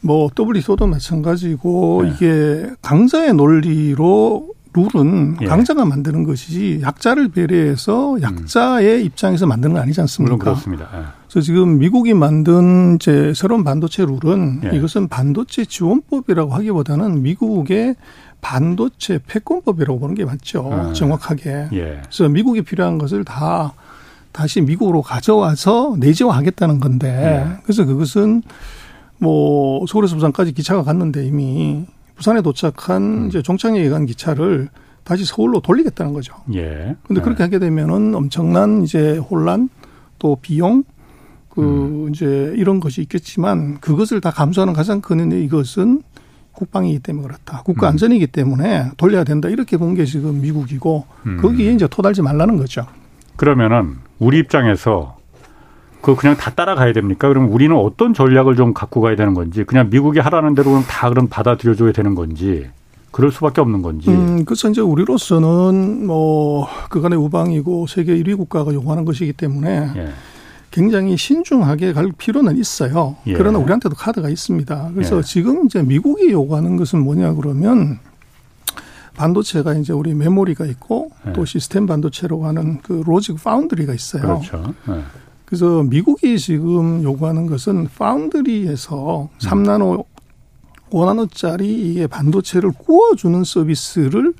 [0.01, 2.11] 뭐 WTO도 마찬가지고 네.
[2.11, 5.45] 이게 강자의 논리로 룰은 예.
[5.45, 9.05] 강자가 만드는 것이지 약자를 배려해서 약자의 음.
[9.05, 10.35] 입장에서 만드는 건 아니지 않습니까?
[10.35, 10.89] 물론 그렇습니다.
[10.93, 11.03] 예.
[11.29, 14.77] 그래서 지금 미국이 만든 이제 새로운 반도체 룰은 예.
[14.77, 17.95] 이것은 반도체 지원법이라고 하기보다는 미국의
[18.45, 20.69] 반도체 패권법이라고 보는 게 맞죠.
[20.71, 20.93] 아.
[20.93, 21.69] 정확하게.
[21.73, 22.01] 예.
[22.03, 23.73] 그래서 미국이 필요한 것을 다
[24.31, 27.61] 다시 미국으로 가져와서 내재화하겠다는 건데 예.
[27.63, 28.43] 그래서 그것은
[29.17, 33.27] 뭐 서울에서 부산까지 기차가 갔는데 이미 부산에 도착한 음.
[33.29, 34.69] 이제 종착역에 간 기차를
[35.03, 36.35] 다시 서울로 돌리겠다는 거죠.
[36.53, 36.95] 예.
[37.07, 37.45] 근데 그렇게 예.
[37.45, 39.69] 하게 되면은 엄청난 이제 혼란
[40.19, 40.83] 또 비용
[41.49, 42.13] 그 음.
[42.13, 46.03] 이제 이런 것이 있겠지만 그것을 다 감수하는 가장 큰 이것은
[46.55, 47.61] 국방이기 때문에 그렇다.
[47.63, 47.91] 국가 음.
[47.91, 49.49] 안전이기 때문에 돌려야 된다.
[49.49, 51.37] 이렇게 본 게 지금 미국이고 음.
[51.41, 52.85] 거기에 이제 토달지 말라는 거죠.
[53.35, 55.17] 그러면은 우리 입장에서
[56.01, 57.27] 그 그냥 다 따라가야 됩니까?
[57.27, 61.09] 그럼 우리는 어떤 전략을 좀 갖고 가야 되는 건지 그냥 미국이 하라는 대로 그럼 다
[61.09, 62.67] 그럼 받아들여 줘야 되는 건지
[63.11, 64.09] 그럴 수밖에 없는 건지.
[64.09, 70.09] 음, 그래서 이제 우리로서는 뭐 그간의 우방이고 세계 1위 국가가 요구하는 것이기 때문에 예.
[70.75, 73.15] 굉장히 신중하게 갈 필요는 있어요.
[73.27, 73.33] 예.
[73.33, 74.91] 그러나 우리한테도 카드가 있습니다.
[74.93, 75.21] 그래서 예.
[75.21, 77.99] 지금 이제 미국이 요구하는 것은 뭐냐 그러면
[79.15, 81.31] 반도체가 이제 우리 메모리가 있고 예.
[81.31, 84.21] 또 시스템 반도체라고 하는 그 로직 파운드리가 있어요.
[84.21, 84.73] 그렇죠.
[84.89, 85.01] 예.
[85.45, 89.39] 그래서 미국이 지금 요구하는 것은 파운드리에서 음.
[89.39, 90.03] 3나노
[90.89, 94.33] 5나노짜리 이게 반도체를 구워주는 서비스를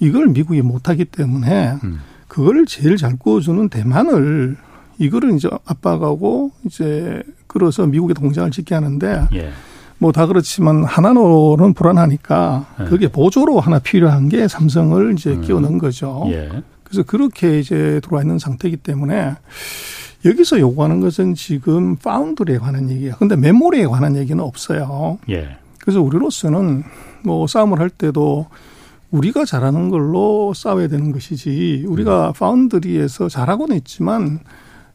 [0.00, 2.00] 이걸 미국이 못하기 때문에 음.
[2.28, 4.56] 그걸 제일 잘 구워주는 대만을
[5.02, 9.50] 이거를 이제 압박하고 이제 끌어서 미국에 동장을 짓게 하는데 예.
[9.98, 12.84] 뭐다 그렇지만 하나노는 불안하니까 예.
[12.84, 15.42] 그게 보조로 하나 필요한 게 삼성을 이제 음.
[15.42, 16.24] 끼워 넣은 거죠.
[16.28, 16.50] 예.
[16.84, 19.34] 그래서 그렇게 이제 들어와 있는 상태이기 때문에
[20.24, 23.16] 여기서 요구하는 것은 지금 파운드리에 관한 얘기야.
[23.16, 25.18] 근데 메모리에 관한 얘기는 없어요.
[25.30, 25.56] 예.
[25.78, 26.84] 그래서 우리로서는
[27.24, 28.46] 뭐 싸움을 할 때도
[29.10, 32.32] 우리가 잘하는 걸로 싸워야 되는 것이지 우리가 음.
[32.32, 34.40] 파운드리에서 잘하고는 있지만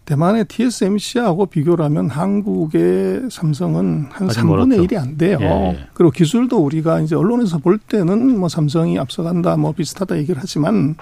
[0.08, 5.38] 대만의 TSMC하고 비교를 하면 한국의 삼성은 한 3분의 1이 안 돼요.
[5.42, 5.88] 예, 예.
[5.94, 10.96] 그리고 기술도 우리가 이제 언론에서 볼 때는 뭐 삼성이 앞서간다 뭐 비슷하다 얘기를 하지만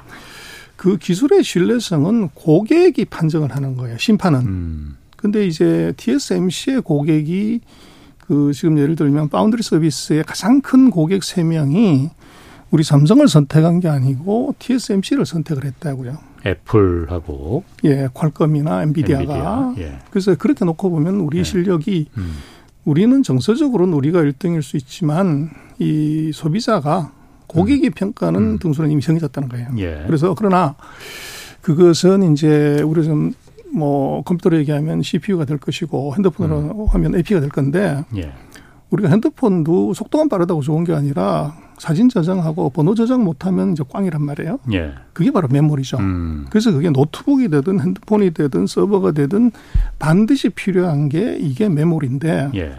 [0.76, 3.96] 그 기술의 신뢰성은 고객이 판정을 하는 거예요.
[4.00, 4.40] 심판은.
[4.40, 4.98] 음.
[5.16, 7.62] 근데 이제 TSMC의 고객이
[8.26, 12.10] 그 지금 예를 들면 파운드리 서비스의 가장 큰 고객 세명이
[12.72, 16.18] 우리 삼성을 선택한 게 아니고 TSMC를 선택을 했다고요.
[16.46, 19.98] 애플하고 예, 퀄컴이나 엔비디아가 엔비디아, 예.
[20.10, 21.44] 그래서 그렇게 놓고 보면 우리 예.
[21.44, 22.36] 실력이 음.
[22.84, 27.12] 우리는 정서적으로는 우리가 1등일 수 있지만 이 소비자가
[27.48, 27.92] 고객이 음.
[27.96, 28.60] 평가는 음.
[28.60, 29.70] 등수는 이미 정해졌다는 거예요.
[29.78, 30.04] 예.
[30.06, 30.76] 그래서 그러나
[31.62, 33.34] 그것은 이제 우리 좀
[33.76, 36.86] 뭐 컴퓨터로 얘기하면 CPU가 될 것이고 핸드폰으로 음.
[36.88, 38.32] 하면 AP가 될 건데 예.
[38.90, 44.60] 우리가 핸드폰도 속도가 빠르다고 좋은 게 아니라 사진 저장하고 번호 저장 못하면 이제 꽝이란 말이에요.
[44.74, 44.94] 예.
[45.14, 45.98] 그게 바로 메모리죠.
[45.98, 46.46] 음.
[46.50, 49.52] 그래서 그게 노트북이 되든 핸드폰이 되든 서버가 되든
[50.00, 52.76] 반드시 필요한 게 이게 메모리인데 예.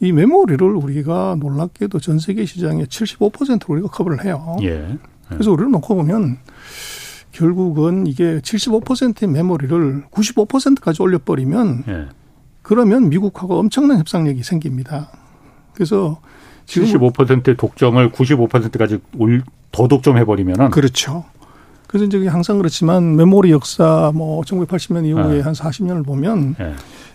[0.00, 4.56] 이 메모리를 우리가 놀랍게도 전 세계 시장의 75%를 우리가 커버를 해요.
[4.62, 4.68] 예.
[4.68, 4.98] 예.
[5.28, 6.38] 그래서 우리를 놓고 보면
[7.32, 12.06] 결국은 이게 75%의 메모리를 95%까지 올려버리면 예.
[12.62, 15.10] 그러면 미국하고 엄청난 협상력이 생깁니다.
[15.74, 16.18] 그래서
[16.66, 21.24] 지금 75%의 독점을 95%까지 올, 더 독점해 버리면은 그렇죠.
[21.86, 25.40] 그래서 이제 항상 그렇지만 메모리 역사 뭐 1980년 이후에 네.
[25.40, 26.72] 한 40년을 보면 네.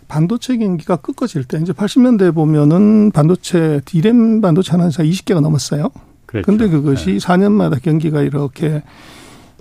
[0.08, 5.90] 반도체 경기가 끝까질 때 이제 80년대 보면은 반도체 디램 반도체 하는 회사 20개가 넘었어요.
[6.26, 7.18] 그런데 그것이 네.
[7.18, 8.84] 4년마다 경기가 이렇게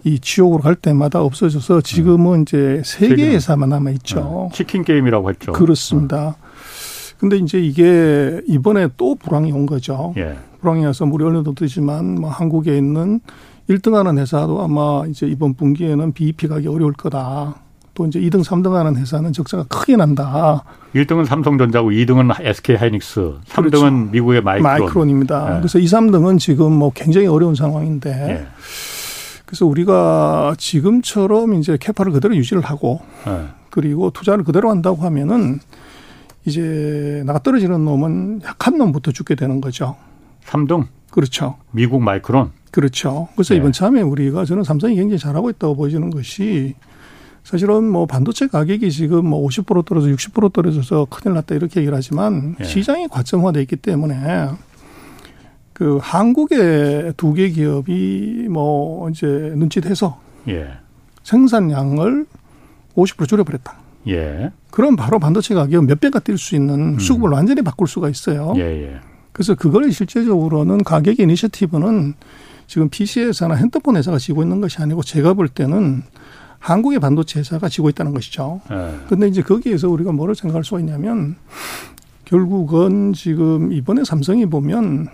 [0.04, 4.48] 이 지옥으로 갈 때마다 없어져서 지금은 이제 세 개 회사만 남아 있죠.
[4.52, 4.56] 네.
[4.56, 5.52] 치킨 게임이라고 했죠.
[5.52, 6.37] 그렇습니다.
[6.40, 6.47] 어.
[7.18, 10.14] 근데 이제 이게 이번에 또 불황이 온 거죠.
[10.16, 10.37] 예.
[10.61, 13.20] 불황이 와서 우리 언론도 뜨지만 뭐 한국에 있는
[13.68, 17.57] 1등 하는 회사도 아마 이제 이번 분기에는 BEP 가기 어려울 거다.
[17.94, 20.62] 또 이제 2등, 3등 하는 회사는 적자가 크게 난다.
[20.94, 23.90] 1등은 삼성전자고 2등은 SK 하이닉스, 3등은 그렇죠.
[23.90, 24.62] 미국의 마이크론.
[24.62, 25.57] 마이크론입니다.
[25.57, 25.59] 예.
[25.59, 28.46] 그래서 2, 3등은 지금 뭐 굉장히 어려운 상황인데 예.
[29.44, 33.48] 그래서 우리가 지금처럼 이제 캐파를 그대로 유지를 하고 예.
[33.70, 35.59] 그리고 투자를 그대로 한다고 하면은
[36.44, 39.96] 이제 나가 떨어지는 놈은 약한 놈부터 죽게 되는 거죠.
[40.46, 40.87] 3등?
[41.11, 41.57] 그렇죠.
[41.72, 42.51] 미국 마이크론?
[42.70, 43.29] 그렇죠.
[43.35, 43.59] 그래서 네.
[43.59, 46.74] 이번 참에 우리가 저는 삼성이 굉장히 잘하고 있다고 보여지는 것이
[47.44, 52.57] 사실은 뭐 반도체 가격이 지금 뭐 50% 떨어져 60% 떨어져서 큰일 났다 이렇게 얘기를 하지만
[52.61, 52.64] 예.
[52.64, 54.48] 시장이 과점화돼 있기 때문에
[55.72, 60.68] 그 한국의 두 개 기업이 뭐 이제 눈짓해서 예.
[61.22, 62.27] 생산량을
[62.96, 63.77] 50% 줄여버렸다.
[64.09, 64.51] 예.
[64.71, 66.99] 그럼 바로 반도체 가격 몇 배가 뛸 수 있는 음.
[66.99, 68.55] 수급을 완전히 바꿀 수가 있어요.
[68.57, 69.01] 예, 예.
[69.33, 72.14] 그래서 그걸 실제적으로는 가격 이니셔티브는
[72.66, 76.03] 지금 PC 회사나 핸드폰 회사가 지고 있는 것이 아니고 제가 볼 때는
[76.59, 78.61] 한국의 반도체 회사가 지고 있다는 것이죠.
[78.66, 79.29] 그런데 예.
[79.29, 81.37] 이제 거기에서 우리가 뭐를 생각할 수가 있냐면
[82.25, 85.09] 결국은 지금 이번에 삼성이 보면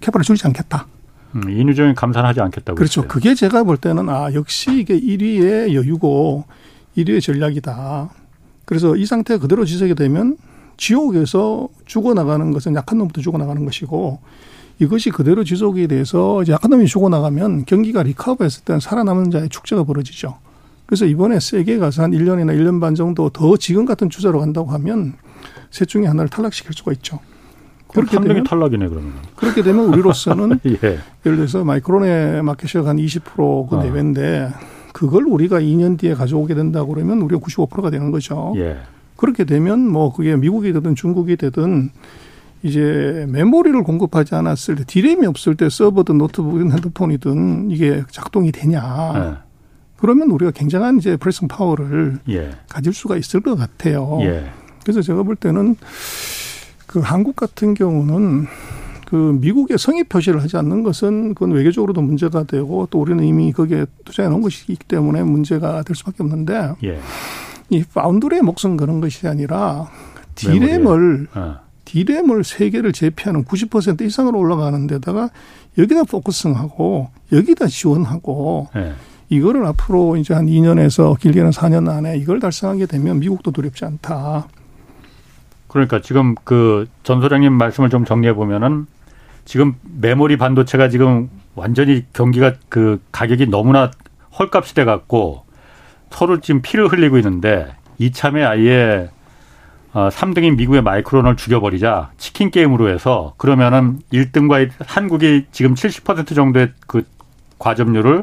[0.00, 0.86] 캐파를 줄이지 않겠다.
[1.36, 2.76] 음, 인유적인 감산을 하지 않겠다고.
[2.76, 3.02] 그렇죠.
[3.02, 3.08] 했어요.
[3.08, 6.44] 그게 제가 볼 때는 아 역시 이게 1위의 여유고
[6.96, 8.10] 1위의 전략이다.
[8.64, 10.36] 그래서 이 상태 그대로 지속이 되면
[10.76, 14.20] 지옥에서 죽어나가는 것은 약한 놈부터 죽어나가는 것이고
[14.78, 20.38] 이것이 그대로 지속이 돼서 이제 약한 놈이 죽어나가면 경기가 리커버했을 때는 살아남은 자의 축제가 벌어지죠.
[20.86, 25.14] 그래서 이번에 세게 가서 한 1년이나 1년 반 정도 더 지금 같은 추세로 간다고 하면
[25.70, 27.20] 셋 중에 하나를 탈락시킬 수가 있죠.
[27.88, 29.12] 그렇게 되면 탈락이네 그러면.
[29.36, 30.98] 그렇게 되면 우리로서는 예.
[31.26, 33.82] 예를 들어서 마이크론의 마켓시가 한 20%그 어.
[33.82, 34.52] 내외인데
[34.92, 38.52] 그걸 우리가 2년 뒤에 가져오게 된다 그러면 우리가 95%가 되는 거죠.
[38.56, 38.78] 예.
[39.16, 41.90] 그렇게 되면 뭐 그게 미국이 되든 중국이 되든
[42.62, 49.12] 이제 메모리를 공급하지 않았을 때 디램이 없을 때 서버든 노트북이든 핸드폰이든 이게 작동이 되냐.
[49.16, 49.50] 예.
[49.98, 52.50] 그러면 우리가 굉장한 이제 pressing power를 예.
[52.68, 54.18] 가질 수가 있을 것 같아요.
[54.22, 54.50] 예.
[54.82, 55.76] 그래서 제가 볼 때는
[56.86, 58.46] 그 한국 같은 경우는
[59.10, 63.86] 그 미국에 성의 표시를 하지 않는 것은 그건 외교적으로도 문제가 되고 또 우리는 이미 거기에
[64.04, 67.00] 투자해 놓은 것이기 때문에 문제가 될 수밖에 없는데 예.
[67.70, 69.88] 이 파운드리에 목숨 걸 것이 아니라
[70.36, 71.56] 디램을 어.
[71.86, 75.30] 디램을 세계를 제패하는 90% 이상으로 올라가는 데다가
[75.76, 78.92] 여기다 focusing하고 여기다 지원하고 예.
[79.28, 84.46] 이거를 앞으로 이제 한 2년에서 길게는 4년 안에 이걸 달성하게 되면 미국도 두렵지 않다.
[85.66, 88.86] 그러니까 지금 그 전 소장님 말씀을 좀 정리해 보면은
[89.50, 93.90] 지금 메모리 반도체가 지금 완전히 경기가 그 가격이 너무나
[94.38, 95.44] 헐값이 돼 갖고
[96.08, 99.10] 서로 지금 피를 흘리고 있는데 이참에 아예
[99.92, 107.02] 어, 3등인 미국의 마이크론을 죽여버리자 치킨 게임으로 해서 그러면은 1등과 한국이 지금 70% 정도의 그
[107.58, 108.22] 과점률을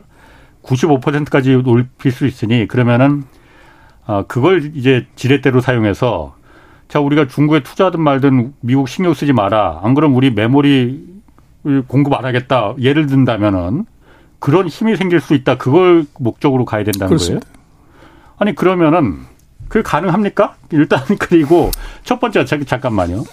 [0.63, 3.26] 95%까지 높일 수 있으니 그러면은
[4.06, 6.38] 어, 그걸 이제 지렛대로 사용해서
[6.88, 9.82] 자 우리가 중국에 투자하든 말든 미국 신경 쓰지 마라.
[9.84, 11.16] 안 그럼 우리 메모리
[11.88, 12.73] 공급 안 하겠다.
[12.80, 13.86] 예를 든다면은
[14.39, 15.58] 그런 힘이 생길 수 있다.
[15.58, 17.45] 그걸 목적으로 가야 된다는 그렇습니다.
[17.45, 17.58] 거예요.
[18.38, 19.19] 아니 그러면은
[19.67, 20.56] 그 가능합니까?
[20.71, 21.71] 일단 그리고
[22.03, 23.23] 첫 번째 잠깐만요.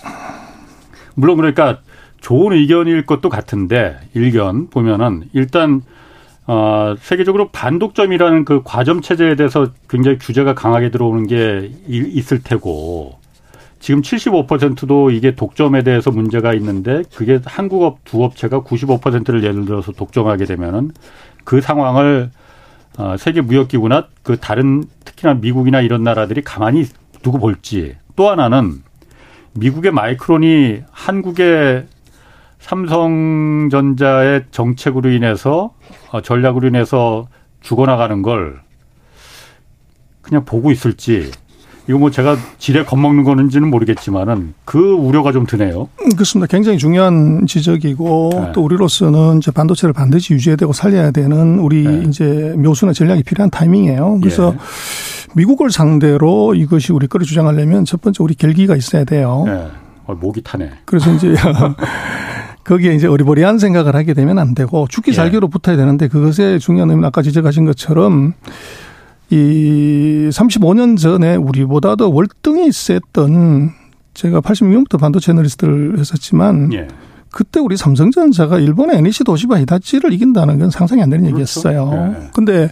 [1.15, 1.81] 물론 그러니까
[2.21, 5.83] 좋은 의견일 것도 같은데 일견 보면은 일단
[6.47, 13.19] 어, 세계적으로 반독점이라는 그 과점 체제에 대해서 굉장히 규제가 강하게 들어오는 게 있을 테고
[13.85, 20.47] 지금 75%도 이게 독점에 대해서 문제가 있는데 그게 한국업 두 업체가 95%를 예를 들어서 독점하게
[20.47, 20.93] 되면은
[21.45, 22.31] 그 상황을
[22.97, 26.87] 어, 세계 무역기구나 그 다른 특히나 미국이나 이런 나라들이 가만히
[27.21, 27.95] 두고 볼지.
[28.17, 28.83] 또 하나는
[29.53, 31.87] 미국의 마이크론이 한국의
[32.61, 35.75] 삼성전자의 정책으로 인해서
[36.11, 37.29] 어, 전략으로 인해서
[37.61, 38.63] 죽어나가는 걸
[40.23, 41.33] 그냥 보고 있을지
[41.87, 45.89] 이거 뭐 제가 지레 겁먹는 거는지는 모르겠지만은 그 우려가 좀 드네요.
[46.01, 46.51] 음, 그렇습니다.
[46.51, 48.53] 굉장히 중요한 지적이고 네.
[48.55, 52.05] 또 우리로서는 이제 반도체를 반드시 유지해야 되고 살려야 되는 우리 네.
[52.09, 54.19] 이제 묘수나 전략이 필요한 타이밍이에요.
[54.21, 54.59] 그래서 예.
[55.35, 59.43] 미국을 상대로 이것이 우리 거를 주장하려면 첫 번째 우리 결기가 있어야 돼요.
[59.47, 59.67] 네.
[60.07, 60.71] 어, 목이 타네.
[60.87, 61.35] 그래서 이제
[62.65, 65.15] 거기에 이제 어리버리한 생각을 하게 되면 안 되고 죽기 예.
[65.15, 68.33] 살기로 붙어야 되는데 그것의 중요한 의미는 아까 지적하신 것처럼
[69.35, 73.71] 이 35년 전에 우리보다 도 월등히 셌던
[74.15, 76.87] 제가 86년부터 반도체 애널리스트를 했었지만 예.
[77.33, 81.37] 그때 우리 삼성전자가 일본의 NEC 도시바 히다치를 이긴다는 건 상상이 안 되는 그렇죠.
[81.37, 82.15] 얘기였어요.
[82.17, 82.31] 예.
[82.33, 82.71] 근데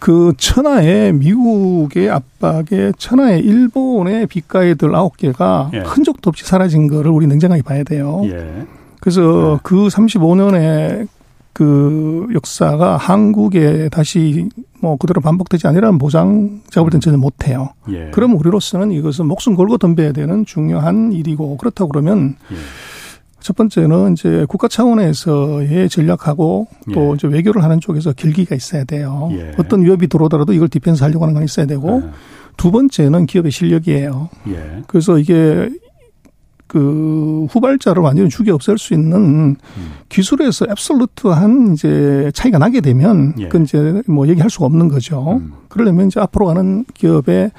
[0.00, 5.78] 그 천하의 미국의 압박에 천하의 일본의 빛가이들 아홉 개가 예.
[5.78, 8.22] 흔적도 없이 사라진 거를 우리 냉정하게 봐야 돼요.
[8.24, 8.66] 예.
[9.00, 9.20] 그래서
[9.54, 9.60] 네.
[9.62, 11.06] 그 35년의
[11.52, 14.48] 그 역사가 한국에 다시
[14.80, 17.00] 뭐 그대로 반복되지 않으라는 보장 작업을 음.
[17.00, 17.70] 전혀 못해요.
[17.90, 18.10] 예.
[18.12, 22.56] 그럼 우리로서는 이것은 목숨 걸고 덤벼야 되는 중요한 일이고 그렇다고 그러면 예.
[23.40, 27.14] 첫 번째는 이제 국가 차원에서의 전략하고 또 예.
[27.14, 29.28] 이제 외교를 하는 쪽에서 길기가 있어야 돼요.
[29.32, 29.52] 예.
[29.58, 32.10] 어떤 위협이 들어오더라도 이걸 디펜스 하려고 하는 건 있어야 되고 예.
[32.56, 34.28] 두 번째는 기업의 실력이에요.
[34.48, 34.82] 예.
[34.86, 35.70] 그래서 이게
[36.70, 39.56] 그 후발자를 완전히 죽여 없앨 수 있는 음.
[40.08, 43.48] 기술에서 앱솔루트한 이제 차이가 나게 되면 예.
[43.48, 45.40] 그건 이제 뭐 얘기할 수가 없는 거죠.
[45.40, 45.52] 음.
[45.68, 47.50] 그러려면 이제 앞으로 가는 기업의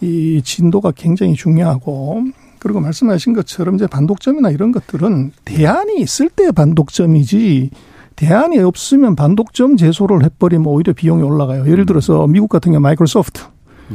[0.00, 2.24] 이 진도가 굉장히 중요하고
[2.60, 7.68] 그리고 말씀하신 것처럼 이제 반독점이나 이런 것들은 대안이 있을 때 반독점이지
[8.16, 11.66] 대안이 없으면 반독점 제소를 해버리면 오히려 비용이 올라가요.
[11.66, 11.86] 예를 음.
[11.86, 13.42] 들어서 미국 같은 경우 마이크로소프트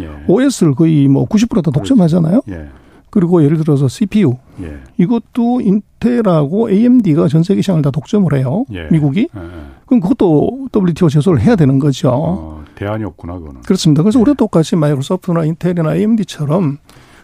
[0.02, 0.10] 예.
[0.28, 2.44] OS를 거의 뭐 90%다 독점하잖아요.
[2.50, 2.68] 예.
[3.16, 4.78] 그리고 예를 들어서 CPU 예.
[4.98, 8.66] 이것도 인텔하고 AMD가 전 세계 시장을 다 독점을 해요.
[8.74, 8.90] 예.
[8.92, 9.30] 미국이.
[9.34, 9.42] 예.
[9.86, 12.10] 그럼 그것도 WTO 제소를 해야 되는 거죠.
[12.14, 13.62] 어, 대안이 없구나 그거는.
[13.62, 14.04] 그렇습니다.
[14.04, 14.22] 그래서 예.
[14.22, 16.80] 우리도 똑같이 마이크로소프트나 인텔이나 AMD처럼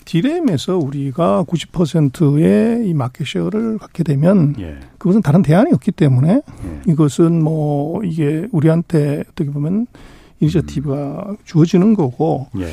[0.05, 4.77] 디램에서 우리가 90%의 이 마켓 쉐어를 갖게 되면 예.
[4.97, 6.81] 그것은 다른 대안이 없기 때문에 예.
[6.87, 9.87] 이것은 뭐 이게 우리한테 어떻게 보면
[10.39, 11.37] 이니셔티브가 음.
[11.43, 12.67] 주어지는 거고 예.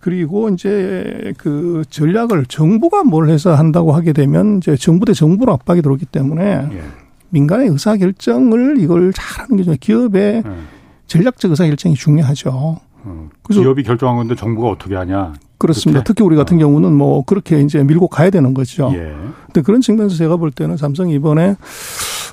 [0.00, 5.82] 그리고 이제 그 전략을 정부가 뭘 해서 한다고 하게 되면 이제 정부 대 정부로 압박이
[5.82, 6.82] 들어오기 때문에 예.
[7.28, 10.50] 민간의 의사 결정을 이걸 잘하는 게 좀 기업의 예.
[11.06, 12.50] 전략적 의사 결정이 중요하죠.
[13.02, 15.34] 어, 그래서 기업이 결정한 건데 정부가 어떻게 하냐?
[15.58, 16.00] 그렇습니다.
[16.00, 16.06] 그렇게?
[16.06, 16.60] 특히 우리 같은 어.
[16.60, 18.90] 경우는 뭐 그렇게 이제 밀고 가야 되는 거죠.
[18.94, 19.14] 예.
[19.46, 21.56] 근데 그런 측면에서 제가 볼 때는 삼성이 이번에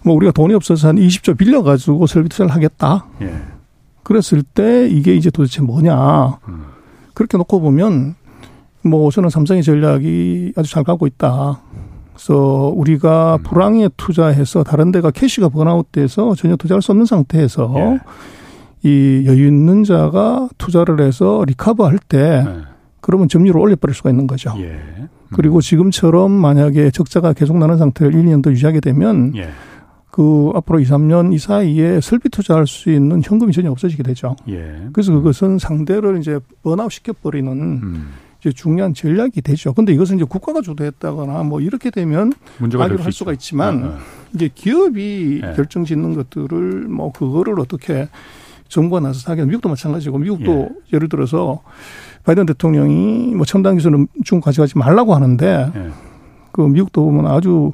[0.06, 3.08] 뭐 우리가 돈이 없어서 한 20조 빌려 가지고 설비 투자를 하겠다.
[3.21, 3.34] 예.
[4.03, 6.38] 그랬을 때 이게 이제 도대체 뭐냐?
[6.47, 6.63] 음.
[7.17, 8.13] 그렇게 놓고 보면
[8.84, 11.60] 뭐 저는 삼성의 전략이 아주 잘 가고 있다.
[12.13, 13.43] 그래서 우리가 음.
[13.43, 17.99] 불황에 투자해서 다른 데가 캐시가 번아웃돼서 전혀 투자할 수 없는 상태에서 예.
[18.84, 22.62] 이 여유 있는 자가 투자를 해서 리카버 할때 네.
[23.01, 24.53] 그러면 점유율을 올려버릴 수가 있는 거죠.
[24.60, 24.65] 예.
[24.65, 25.10] 음.
[25.34, 29.49] 그리고 지금처럼 만약에 적자가 계속 나는 상태를 1, 2년 더 유지하게 되면 예.
[30.17, 34.36] 그 앞으로 2, 3년 이 사이에 설비 투자할 수 있는 현금이 전혀 없어지게 되죠.
[34.49, 34.88] 예.
[34.91, 38.10] 그래서 그것은 상대를 이제 번아웃 시켜버리는 음.
[38.39, 39.73] 이제 중요한 전략이 되죠.
[39.73, 43.93] 근데 이것은 이제 국가가 주도했다거나 뭐 이렇게 되면 문제가 할 수가 있지만 네, 네.
[44.34, 45.53] 이제 기업이 네.
[45.53, 48.10] 결정 짓는 것들을 뭐 그거를 어떻게
[48.69, 50.95] 정부가 나서서 하게 미국도 마찬가지고 미국도 예.
[50.95, 51.62] 예를 들어서
[52.23, 55.89] 바이든 대통령이 뭐 첨단 기술은 중국 가져가지 말라고 하는데 예.
[56.51, 57.71] 그 미국도 보면 아주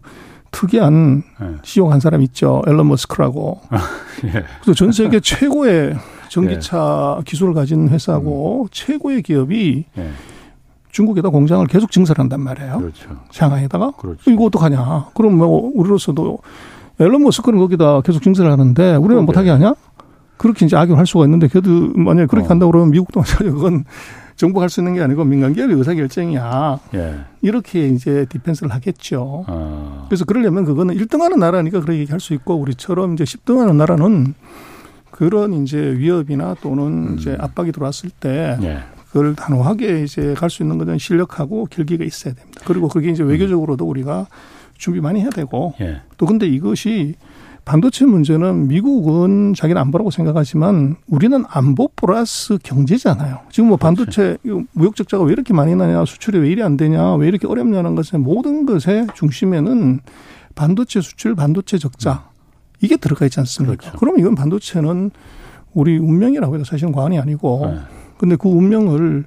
[0.53, 1.47] 특이한 네.
[1.63, 2.61] CEO 한 사람 있죠.
[2.67, 3.59] 앨런 머스크라고.
[3.69, 3.79] 아,
[4.23, 4.31] 예.
[4.61, 5.95] 그래서 전 세계 최고의
[6.29, 7.23] 전기차 예.
[7.25, 8.67] 기술을 가진 회사고 음.
[8.71, 10.09] 최고의 기업이 예.
[10.91, 12.77] 중국에다 공장을 계속 증설한단 말이에요.
[12.77, 13.09] 그렇죠.
[13.31, 13.91] 상하이에다가.
[13.97, 14.29] 그렇죠.
[14.29, 15.07] 이거 어떡하냐.
[15.15, 16.37] 그럼 뭐 우리로서도
[16.99, 19.73] 앨런 머스크는 거기다 계속 증설하는데 우리는 못하게 하냐?
[20.37, 22.49] 그렇게 이제 악용할 수가 있는데 그래도 만약에 그렇게 어.
[22.51, 23.85] 한다고 그러면 미국도 마찬가지로 그건
[24.43, 26.79] 정부가 할 수 있는 게 아니고 민간 기업의 의사 결정이야.
[26.95, 27.15] 예.
[27.41, 29.45] 이렇게 이제 디펜스를 하겠죠.
[29.47, 30.05] 아.
[30.09, 34.33] 그래서 그러려면 그거는 1등하는 나라니까 그렇게 얘기할 수 있고 우리처럼 이제 10등하는 나라는
[35.11, 37.15] 그런 이제 위협이나 또는 음.
[37.17, 38.79] 이제 압박이 들어왔을 때 예.
[39.07, 42.61] 그걸 단호하게 이제 갈 수 있는 것은 실력하고 결기가 있어야 됩니다.
[42.65, 44.27] 그리고 그게 이제 외교적으로도 우리가
[44.77, 46.01] 준비 많이 해야 되고 예.
[46.17, 47.15] 또 근데 이것이
[47.65, 53.39] 반도체 문제는 미국은 자기는 안보라고 생각하지만 우리는 안보 플러스 경제잖아요.
[53.51, 54.65] 지금 뭐 반도체 그렇죠.
[54.73, 58.21] 무역 적자가 왜 이렇게 많이 나냐, 수출이 왜 이리 안 되냐, 왜 이렇게 어렵냐는 것의
[58.21, 60.01] 모든 것의 중심에는
[60.55, 62.29] 반도체 수출, 반도체 적자
[62.81, 63.77] 이게 들어가 있지 않습니까?
[63.77, 63.97] 그렇죠.
[63.97, 65.11] 그럼 이건 반도체는
[65.73, 67.79] 우리 운명이라고 해도 사실은 과언이 아니고 네.
[68.17, 69.25] 근데 그 운명을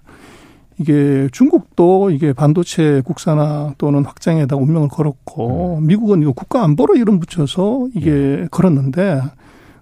[0.79, 5.87] 이게 중국도 이게 반도체 국산화 또는 확장에다 운명을 걸었고 음.
[5.87, 8.49] 미국은 이거 국가 안보로 이름 붙여서 이게 음.
[8.51, 9.23] 걸었는데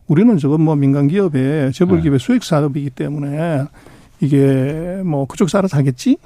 [0.06, 2.24] 우리는 저건 뭐 민간 기업의 재벌 기업의 네.
[2.24, 3.64] 수익 사업이기 때문에
[4.20, 6.16] 이게 뭐 그쪽 살아서 하겠지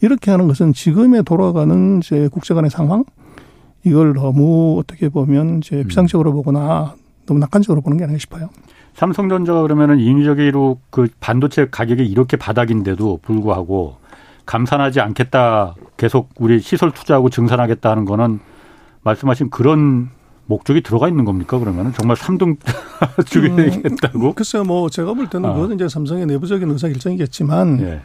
[0.00, 3.04] 이렇게 하는 것은 지금에 돌아가는 이제 국제 간의 상황
[3.82, 5.88] 이걸 너무 어떻게 보면 이제 음.
[5.88, 6.94] 비상적으로 보거나
[7.26, 8.48] 너무 낙관적으로 보는 게 아닌가 싶어요.
[8.94, 13.96] 삼성전자가 그러면은 인위적으로 그 반도체 가격이 이렇게 바닥인데도 불구하고
[14.46, 15.74] 감산하지 않겠다.
[15.96, 18.40] 계속 우리 시설 투자하고 증산하겠다 하는 거는
[19.02, 20.10] 말씀하신 그런
[20.46, 21.58] 목적이 들어가 있는 겁니까?
[21.58, 22.56] 그러면 정말 3등
[23.26, 24.18] 죽여야겠다고?
[24.28, 25.54] 음, 글쎄요, 뭐 제가 볼 때는 아.
[25.54, 28.02] 그건 이제 삼성의 내부적인 의사 결정이겠지만 예.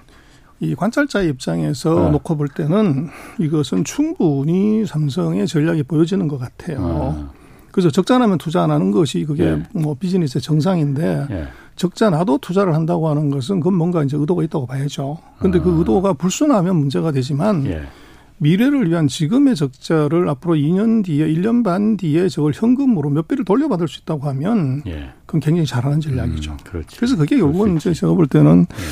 [0.61, 2.09] 이 관찰자 입장에서 아.
[2.11, 6.79] 놓고 볼 때는 이것은 충분히 삼성의 전략이 보여지는 것 같아요.
[6.81, 7.39] 아.
[7.71, 9.63] 그래서 적자 나면 투자 안 하는 것이 그게 예.
[9.73, 11.47] 뭐 비즈니스의 정상인데 예.
[11.79, 15.17] 적자 나도 투자를 한다고 하는 것은 그건 뭔가 이제 의도가 있다고 봐야죠.
[15.39, 15.73] 근데 그 아.
[15.73, 17.83] 그 의도가 불순하면 문제가 되지만 예.
[18.37, 23.87] 미래를 위한 지금의 적자를 앞으로 2년 뒤에 1년 반 뒤에 저걸 현금으로 몇 배를 돌려받을
[23.87, 25.11] 수 있다고 하면 예.
[25.25, 26.51] 그건 굉장히 잘하는 전략이죠.
[26.51, 28.83] 음, 그래서 그게 결국은 이제 제가 볼 때는 예.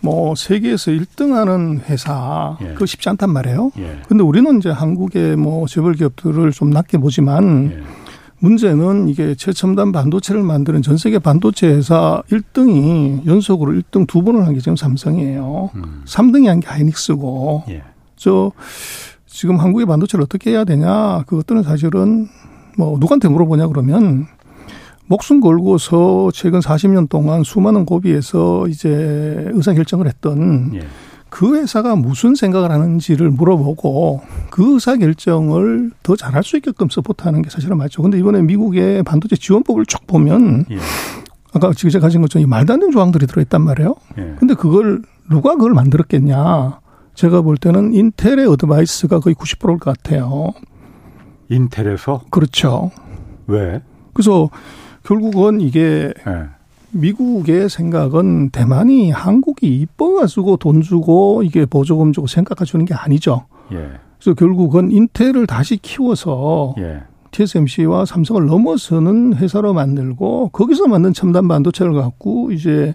[0.00, 2.68] 뭐 세계에서 1등하는 회사 예.
[2.68, 3.72] 그거 쉽지 않단 말이에요.
[3.76, 4.00] 예.
[4.08, 8.05] 근데 우리는 이제 한국의 뭐 재벌 기업들을 좀 낮게 보지만 예.
[8.38, 14.54] 문제는 이게 최첨단 반도체를 만드는 전 세계 반도체 회사 1등이 연속으로 1등 두 번을 한
[14.54, 15.70] 게 지금 삼성이에요.
[15.74, 16.02] 음.
[16.06, 17.64] 3등이 한 게 하이닉스고.
[17.70, 17.82] 예.
[18.16, 18.52] 저
[19.26, 22.28] 지금 한국의 반도체를 어떻게 해야 되냐 그것들은 사실은
[22.78, 24.26] 뭐 누구한테 물어보냐 그러면
[25.06, 28.88] 목숨 걸고서 최근 40년 동안 수많은 고비에서 이제
[29.52, 30.86] 의사결정을 했던 예.
[31.28, 37.50] 그 회사가 무슨 생각을 하는지를 물어보고 그 의사 결정을 더 잘할 수 있게끔 support하는 게
[37.50, 38.02] 사실은 맞죠.
[38.02, 40.78] 근데 이번에 미국의 반도체 지원법을 쭉 보면 예.
[41.52, 43.94] 아까 지금 제가 가진 것처럼 말도 안 되는 조항들이 들어있단 말이에요.
[44.18, 44.34] 예.
[44.38, 46.80] 근데 그걸 누가 그걸 만들었겠냐?
[47.14, 50.52] 제가 볼 때는 인텔의 advice가 거의 90%일 것 같아요.
[51.48, 52.22] 인텔에서?
[52.30, 52.90] 그렇죠.
[53.46, 53.82] 왜?
[54.12, 54.50] 그래서
[55.02, 56.55] 결국은 이게 예.
[56.90, 63.46] 미국의 생각은 대만이 한국이 이뻐가지고 돈 주고 이게 보조금 주고 생각해 주는 게 아니죠.
[63.72, 63.90] 예.
[64.18, 67.02] 그래서 결국은 인텔을 다시 키워서 예.
[67.32, 72.94] TSMC와 삼성을 넘어서는 회사로 만들고 거기서 만든 첨단 반도체를 갖고 이제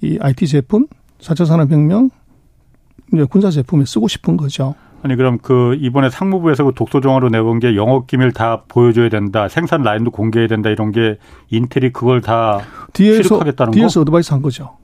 [0.00, 0.86] 이 IT 제품,
[1.20, 2.08] 4차 산업혁명,
[3.12, 4.74] 이제 군사 제품에 쓰고 싶은 거죠.
[5.02, 9.82] 아니 그럼 그 이번에 상무부에서 그 독소조항으로 내논 게 영업 기밀 다 보여줘야 된다, 생산
[9.82, 12.60] 라인도 공개해야 된다 이런 게 인텔이 그걸 다
[12.92, 14.02] 뒤에서, 뒤에서 거?
[14.02, 14.76] advice 한 거죠.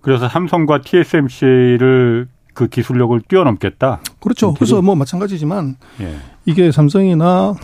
[0.00, 4.00] 그래서 삼성과 TSMC를 그 기술력을 뛰어넘겠다.
[4.20, 4.48] 그렇죠.
[4.48, 4.58] 인텔이?
[4.58, 6.16] 그래서 뭐 마찬가지지만 예.
[6.44, 7.54] 이게 삼성이나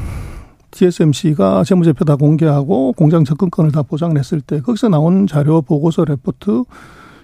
[0.73, 6.64] TSMC가 재무제표 다 공개하고 공장 접근권을 다 보장했을 때 거기서 나온 자료 보고서 레포트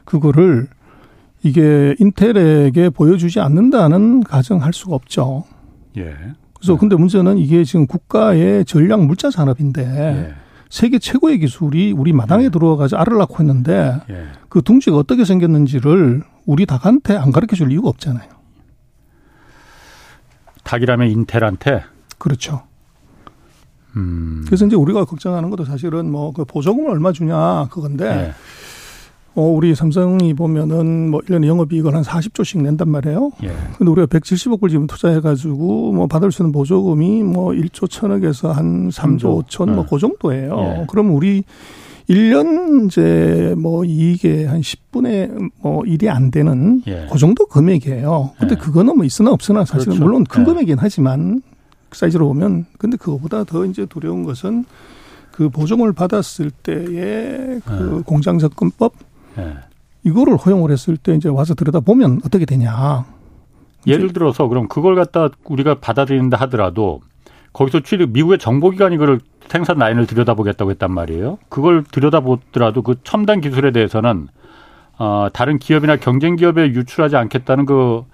[0.05, 0.69] 그거를
[1.43, 5.45] 이게 인텔에게 보여주지 않는다는 가정할 수가 없죠.
[5.97, 6.15] 예.
[6.55, 6.79] 그래서 네.
[6.79, 10.35] 근데 문제는 이게 지금 국가의 전략 물자 산업인데 예.
[10.69, 12.49] 세계 최고의 기술이 우리 마당에 예.
[12.51, 14.27] 들어와가지고 알을 낳고 있는데 예.
[14.49, 18.29] 그 둥지가 어떻게 생겼는지를 우리 닭한테 안 가르쳐 줄 이유가 없잖아요.
[20.65, 21.83] 닭이라면 인텔한테?
[22.19, 22.63] 그렇죠.
[23.97, 24.45] 음.
[24.47, 28.35] 그래서 이제 우리가 걱정하는 것도 사실은 뭐 그 보조금을 얼마 주냐 그건데 예.
[29.35, 33.31] 어, 우리 삼성이 보면은 뭐 1년에 영업이익을 한 40조씩 낸단 말이에요.
[33.45, 33.53] 예.
[33.79, 38.89] 근데 우리가 170억 불 지금 투자해가지고 뭐 받을 수 있는 보조금이 뭐 1조 천억에서 한
[38.89, 39.75] 3조 5천 네.
[39.77, 40.59] 뭐그 정도예요.
[40.59, 40.87] 예.
[40.89, 41.45] 그럼 우리
[42.09, 47.07] 1년 이제 뭐 이익의 한 10분의 뭐 1이 안 되는 예.
[47.11, 48.33] 그 정도 금액이에요.
[48.37, 48.59] 근데 예.
[48.59, 50.05] 그거는 뭐 있으나 없으나 사실은 그렇죠.
[50.05, 50.47] 물론 큰 예.
[50.47, 51.41] 금액이긴 하지만
[51.89, 54.65] 그 사이즈로 보면 근데 그거보다 더 이제 두려운 것은
[55.31, 58.03] 그 보조금을 받았을 때의 그 예.
[58.05, 58.95] 공장 접근법
[59.37, 59.55] 네.
[60.05, 63.05] 이거를 허용을 했을 때 이제 와서 들여다 보면 어떻게 되냐.
[63.87, 67.01] 예를 들어서 그럼 그걸 갖다 우리가 받아들인다 하더라도
[67.53, 71.39] 거기서 취득 미국의 정보기관이 그걸 생산 라인을 들여다보겠다고 했단 말이에요.
[71.49, 74.29] 그걸 들여다보더라도 그 첨단 기술에 대해서는
[74.99, 78.05] 어, 다른 기업이나 경쟁 기업에 유출하지 않겠다는 그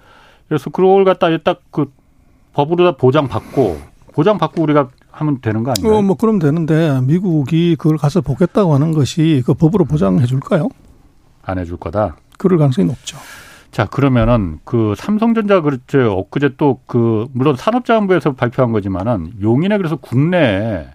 [0.47, 1.91] 그래서 그걸 갖다 딱그
[2.53, 3.77] 법으로 다 보장받고
[4.13, 5.97] 보장받고 우리가 하면 되는 거 아닌가요?
[5.97, 10.69] 어, 뭐 그럼 되는데 미국이 그걸 가서 보겠다고 하는 것이 그 법으로 보장해 줄까요?
[11.47, 12.17] 안 해줄 거다.
[12.37, 13.17] 그럴 가능성이 높죠.
[13.71, 16.11] 자, 그러면은 그 삼성전자 그렇죠.
[16.13, 20.87] 엊그제 또 그 물론 산업자원부에서 발표한 거지만은 용인에 그래서 국내에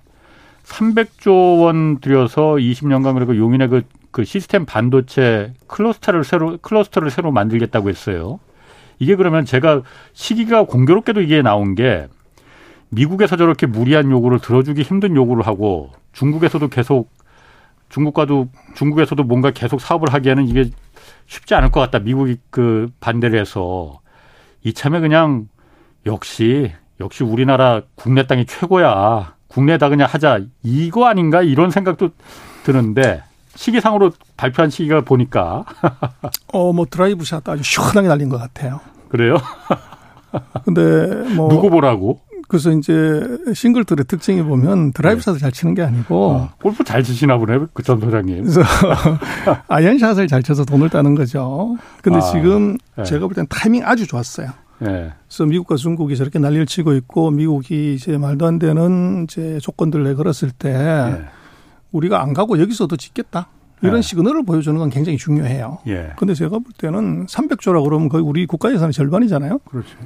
[0.64, 7.88] 300조 원 들여서 20년간 그리고 용인에 그, 그 시스템 반도체 클러스터를 새로 클러스터를 새로 만들겠다고
[7.88, 8.38] 했어요.
[8.98, 9.82] 이게 그러면 제가
[10.12, 12.08] 시기가 공교롭게도 이게 나온 게
[12.90, 17.10] 미국에서 저렇게 무리한 요구를 들어주기 힘든 요구를 하고 중국에서도 계속
[17.92, 20.70] 중국과도 중국에서도 뭔가 계속 사업을 하기에는 이게
[21.26, 21.98] 쉽지 않을 것 같다.
[21.98, 24.00] 미국이 그 반대를 해서
[24.64, 25.48] 이참에 그냥
[26.06, 29.34] 역시 역시 우리나라 국내 땅이 최고야.
[29.48, 30.40] 국내다 그냥 하자.
[30.62, 32.10] 이거 아닌가 이런 생각도
[32.64, 33.22] 드는데
[33.54, 35.64] 시기상으로 발표한 시기가 보니까
[36.54, 38.80] 어 뭐 드라이브 샷 아주 시원하게 날린 것 같아요.
[39.10, 39.36] 그래요?
[40.64, 40.80] 근데
[41.34, 42.20] 뭐 누구 보라고?
[42.52, 42.92] 그래서 이제
[43.54, 45.40] 싱글들의 특징이 보면 드라이브샷을 네.
[45.40, 48.42] 잘 치는 게 아니고 어, 골프 잘 치시나 보네 그전 소장님.
[48.42, 48.60] 그래서
[49.68, 51.78] 아이언샷을 잘 쳐서 돈을 따는 거죠.
[52.02, 53.04] 근데 아, 지금 네.
[53.04, 54.48] 제가 볼 땐 타이밍 아주 좋았어요.
[54.80, 55.10] 네.
[55.26, 60.50] 그래서 미국과 중국이 저렇게 난리를 치고 있고 미국이 이제 말도 안 되는 이제 조건들을 내걸었을
[60.50, 61.24] 때 네.
[61.90, 63.48] 우리가 안 가고 여기서도 짓겠다.
[63.80, 64.02] 이런 네.
[64.02, 65.78] 시그널을 보여주는 건 굉장히 중요해요.
[65.86, 66.10] 예.
[66.18, 69.58] 근데 제가 볼 때는 300조라 그러면 거의 우리 국가 예산의 절반이잖아요.
[69.60, 69.96] 그렇죠.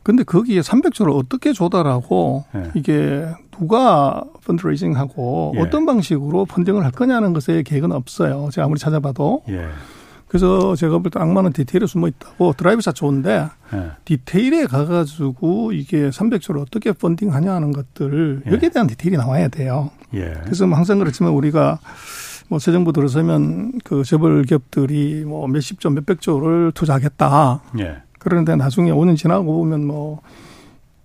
[0.00, 0.02] 예.
[0.02, 2.70] 근데 거기에 300조를 어떻게 조달하고 예.
[2.74, 5.60] 이게 누가 펀드레이징하고 예.
[5.60, 8.48] 어떤 방식으로 펀딩을 할 거냐는 것에 계획은 없어요.
[8.52, 9.42] 제가 아무리 찾아봐도.
[9.50, 9.66] 예.
[10.28, 13.90] 그래서 제가 볼 때 악마는 디테일에 숨어 있다고 드라이브샷 좋은데 예.
[14.04, 18.52] 디테일에 가가지고 이게 300조를 어떻게 펀딩하냐 하는 것들 예.
[18.52, 19.90] 여기에 대한 디테일이 나와야 돼요.
[20.14, 20.34] 예.
[20.44, 21.78] 그래서 뭐 항상 그렇지만 우리가
[22.48, 27.62] 뭐 새 정부 들어서면 그 재벌 기업들이 뭐 몇십 조 몇백 조를 투자하겠다.
[28.20, 28.30] 예.
[28.30, 30.20] 그런데 나중에 5년 지나고 보면 뭐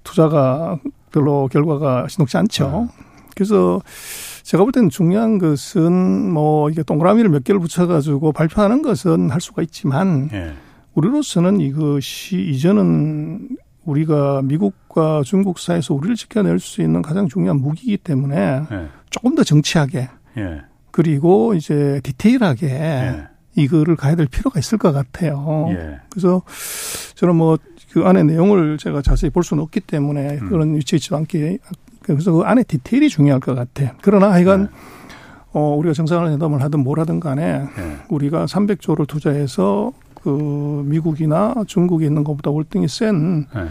[0.04, 0.80] 투자가
[1.12, 2.90] 별로 결과가 신록지 않죠.
[2.90, 3.04] 네.
[3.36, 3.82] 그래서
[4.44, 9.62] 제가 볼 때는 중요한 것은 뭐 이게 동그라미를 몇 개를 붙여가지고 발표하는 것은 할 수가
[9.64, 10.54] 있지만 네.
[10.94, 13.50] 우리로서는 이것이 이제는
[13.86, 18.88] 우리가 미국과 중국 사이에서 우리를 지켜낼 수 있는 가장 중요한 무기이기 때문에 네.
[19.10, 20.62] 조금 더 정치하게 예.
[20.92, 23.28] 그리고 이제 디테일하게 예.
[23.56, 25.68] 이거를 가야 될 필요가 있을 것 같아요.
[25.72, 26.00] 예.
[26.10, 26.42] 그래서
[27.16, 27.58] 저는 뭐
[27.96, 30.50] 그 안에 내용을 제가 자세히 볼 수는 없기 때문에 음.
[30.50, 31.60] 그런 위치에 있지 않게
[32.02, 33.92] 그래서 그 안에 디테일이 중요할 것 같아요.
[34.02, 34.70] 그러나 하여간 네.
[35.54, 37.98] 어, 우리가 정상회담을 하든 뭘 하든 간에 네.
[38.10, 43.70] 우리가 300조를 투자해서 그 미국이나 중국에 있는 것보다 월등히 센 네.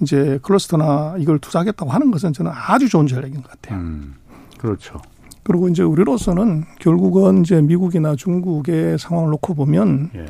[0.00, 3.80] 이제 클러스터나 이걸 투자하겠다고 하는 것은 저는 아주 좋은 전략인 것 같아요.
[3.80, 4.14] 음,
[4.56, 4.98] 그렇죠.
[5.42, 10.26] 그리고 이제 우리로서는 결국은 이제 미국이나 중국의 상황을 놓고 보면 예.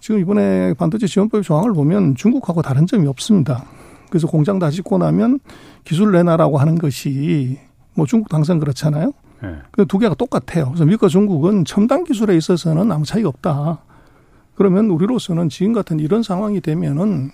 [0.00, 3.64] 지금 이번에 반도체 지원법 조항을 보면 중국하고 다른 점이 없습니다.
[4.08, 5.38] 그래서 공장 다 짓고 나면
[5.84, 7.58] 기술 내놔라고 하는 것이
[7.94, 9.12] 뭐 중국도 항상 그렇잖아요.
[9.44, 9.56] 예.
[9.70, 10.66] 그두 개가 똑같아요.
[10.66, 13.78] 그래서 미국과 중국은 첨단 기술에 있어서는 아무 차이가 없다.
[14.54, 17.30] 그러면 우리로서는 지금 같은 이런 상황이 되면은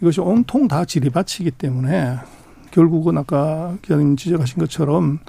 [0.00, 2.16] 이것이 온통 다 지리밭이기 때문에
[2.70, 5.20] 결국은 아까 기자님 지적하신 것처럼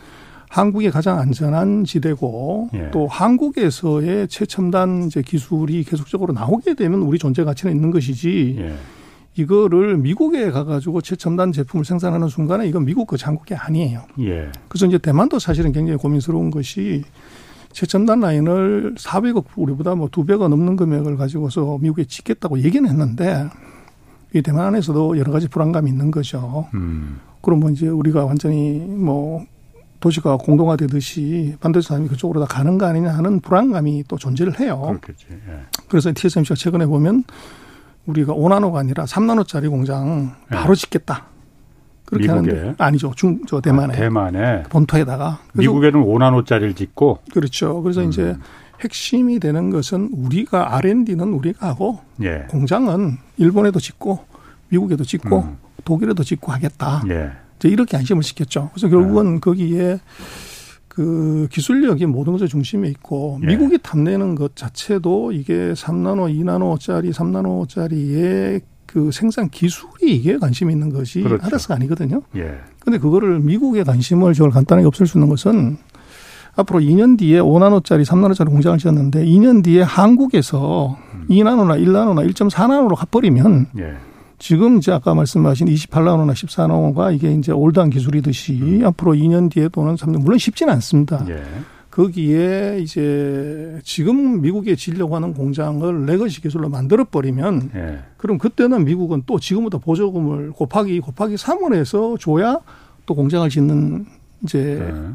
[0.49, 2.89] 한국이 가장 안전한 지대고 예.
[2.91, 8.73] 또 한국에서의 최첨단 이제 기술이 계속적으로 나오게 되면 우리 존재 가치는 있는 것이지 예.
[9.35, 14.03] 이거를 미국에 가가지고 최첨단 제품을 생산하는 순간에 이건 미국 거 한국이 아니에요.
[14.21, 14.49] 예.
[14.67, 17.03] 그래서 이제 대만도 사실은 굉장히 고민스러운 것이
[17.71, 23.47] 최첨단 라인을 400억 우리보다 뭐 두 배가 넘는 금액을 가지고서 미국에 짓겠다고 얘기는 했는데
[24.33, 26.67] 이 대만 안에서도 여러 가지 불안감이 있는 거죠.
[26.73, 27.19] 음.
[27.41, 29.45] 그럼 뭐 이제 우리가 완전히 뭐
[29.99, 34.79] 도시가 공동화되듯이 반도체 산업이 그쪽으로 다 가는 거 아니냐 하는 불안감이 또 존재를 해요.
[34.81, 35.25] 그렇겠지.
[35.31, 35.59] 예.
[35.89, 37.23] 그래서 TSMC가 최근에 보면
[38.05, 40.75] 우리가 5나노가 아니라 3나노짜리 공장 바로 예.
[40.75, 41.25] 짓겠다.
[42.05, 42.51] 그렇게 미국에.
[42.51, 43.11] 하는데 아니죠.
[43.15, 43.93] 중 저 대만에.
[43.93, 47.81] 아, 대만에 본토에다가 미국에는 5나노짜리를 짓고 그렇죠.
[47.81, 48.09] 그래서 음.
[48.09, 48.35] 이제
[48.81, 52.45] 핵심이 되는 것은 우리가 R&D는 우리가 하고 예.
[52.49, 54.19] 공장은 일본에도 짓고
[54.69, 55.57] 미국에도 짓고 음.
[55.83, 57.01] 독일에도 짓고 하겠다.
[57.09, 57.31] 예.
[57.63, 58.69] 이렇게 안심을 시켰죠.
[58.73, 59.39] 그래서 결국은 네.
[59.39, 59.99] 거기에
[60.87, 63.47] 그 기술력이 모든 것의 중심에 있고 예.
[63.47, 71.21] 미국이 탐내는 것 자체도 이게 3나노, 2나노짜리, 3나노짜리의 그 생산 기술이 이게 관심이 있는 것이
[71.21, 71.43] 그렇죠.
[71.45, 72.23] 하다스가 아니거든요.
[72.35, 72.57] 예.
[72.79, 75.77] 근데 그거를 미국의 관심을 저걸 간단하게 없앨 수 있는 것은
[76.55, 81.25] 앞으로 2년 뒤에 5나노짜리, 3나노짜리 공장을 지었는데 2년 뒤에 한국에서 음.
[81.29, 83.97] 2나노나 1나노나 1.4나노로 가버리면 예.
[84.39, 88.85] 지금 이제 아까 말씀하신 28나노나 14나노가 이게 이제 old한 기술이듯이 음.
[88.85, 91.25] 앞으로 2년 뒤에 또는 3년 물론 쉽지는 않습니다.
[91.29, 91.43] 예.
[91.89, 97.99] 거기에 이제 지금 미국에 지으려고 하는 공장을 legacy 기술로 만들어 버리면 예.
[98.17, 102.59] 그럼 그때는 미국은 또 지금부터 보조금을 곱하기 곱하기 3을 해서 줘야
[103.07, 104.05] 또 공장을 짓는
[104.43, 105.09] 이제 예.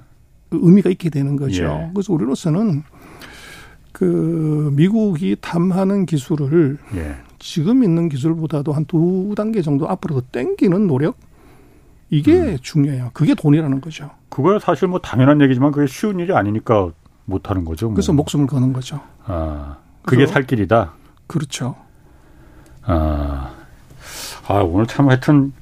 [0.51, 1.62] 의미가 있게 되는 거죠.
[1.62, 1.91] 예.
[1.95, 2.83] 그래서 우리로서는
[3.93, 7.16] 그그 미국이 탐하는 기술을 예.
[7.43, 11.16] 지금 있는 기술보다도 한 두 단계 정도 앞으로 더 땡기는 노력
[12.09, 12.57] 이게 음.
[12.61, 13.11] 중요해요.
[13.14, 14.11] 그게 돈이라는 거죠.
[14.28, 16.90] 그거야 사실 뭐 당연한 얘기지만 그게 쉬운 일이 아니니까
[17.24, 17.86] 못 하는 거죠.
[17.86, 17.95] 뭐.
[17.95, 19.01] 그래서 목숨을 거는 거죠.
[19.24, 20.93] 아, 그게 살 길이다.
[21.26, 21.74] 그렇죠.
[22.84, 23.51] 아,
[24.47, 25.53] 아 오늘 참 하여튼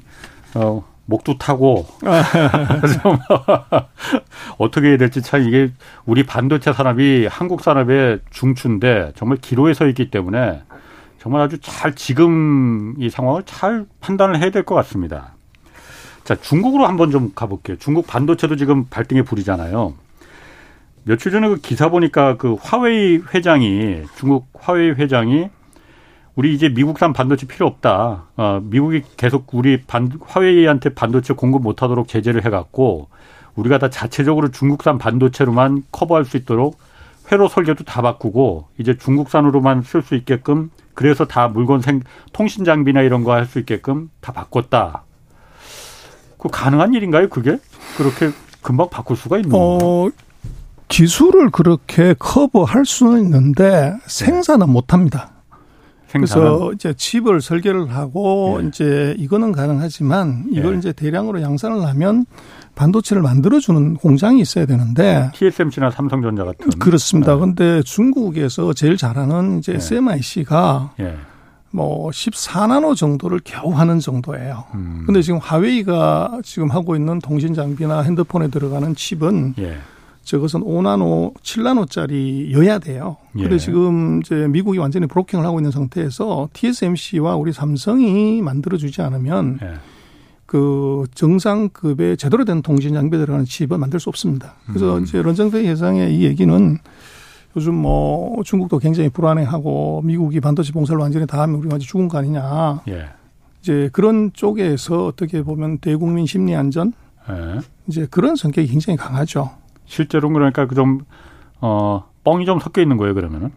[0.54, 1.86] 어, 목도 타고
[4.58, 5.72] 어떻게 해야 될지 참 이게
[6.04, 10.62] 우리 반도체 산업이 한국 산업의 중추인데 정말 기로에 서 있기 때문에
[11.20, 15.34] 정말 아주 잘 지금 이 상황을 잘 판단을 해야 될 것 같습니다.
[16.24, 17.76] 자, 중국으로 한번 좀 가볼게요.
[17.76, 19.92] 중국 반도체도 지금 발등에 불이잖아요.
[21.04, 25.48] 며칠 전에 그 기사 보니까 그 화웨이 회장이 중국 화웨이 회장이
[26.36, 28.24] 우리 이제 미국산 반도체 필요 없다.
[28.36, 33.08] 어, 미국이 계속 우리 반, 화웨이한테 반도체 공급 못하도록 제재를 해갖고
[33.56, 36.78] 우리가 다 자체적으로 중국산 반도체로만 커버할 수 있도록
[37.30, 42.00] 회로 설계도 다 바꾸고 이제 중국산으로만 쓸 수 있게끔 그래서 다 물건 생
[42.32, 45.04] 통신 장비나 이런 거 할 수 있게끔 다 바꿨다.
[46.38, 47.28] 그 가능한 일인가요?
[47.28, 47.58] 그게
[47.96, 48.30] 그렇게
[48.62, 50.08] 금방 바꿀 수가 있는 어,
[50.88, 55.32] 기술을 그렇게 커버할 수는 있는데 생산은 못 합니다.
[56.12, 58.66] 그래서 이제 칩을 설계를 하고 네.
[58.68, 60.78] 이제 이거는 가능하지만 이걸 네.
[60.78, 62.26] 이제 대량으로 양산을 하면
[62.74, 67.34] 반도체를 만들어주는 공장이 있어야 되는데 TSMC나 삼성전자 같은 그렇습니다.
[67.34, 67.40] 네.
[67.40, 69.78] 근데 중국에서 제일 잘하는 이제 네.
[69.78, 71.16] SMIC가 네.
[71.72, 74.64] 뭐 14나노 정도를 겨우 하는 정도예요.
[74.74, 75.04] 음.
[75.06, 79.78] 근데 지금 하웨이가 지금 하고 있는 통신 장비나 핸드폰에 들어가는 칩은 예.
[80.24, 83.16] 저것은 5나노, 7나노짜리여야 돼요.
[83.32, 83.58] 그런데 예.
[83.58, 89.74] 지금 이제 미국이 완전히 브로킹을 하고 있는 상태에서 TSMC와 우리 삼성이 만들어 주지 않으면 예.
[90.50, 94.54] 그 정상급의 제대로 된 통신 장비에 들어가는 칩을 만들 수 없습니다.
[94.66, 95.04] 그래서 음.
[95.04, 96.76] 이제 런정페이 회장의 이 얘기는
[97.54, 102.18] 요즘 뭐 중국도 굉장히 불안해하고 미국이 반도체 봉쇄를 완전히 다 하면 우리가 완전 죽은 거
[102.18, 102.82] 아니냐.
[102.88, 103.10] 예.
[103.60, 106.94] 이제 그런 쪽에서 어떻게 보면 대국민 심리 안전
[107.28, 107.60] 예.
[107.86, 109.52] 이제 그런 성격이 굉장히 강하죠.
[109.84, 111.02] 실제로 그러니까 그좀
[111.60, 113.52] 어, 뻥이 좀 섞여 있는 거예요, 그러면은?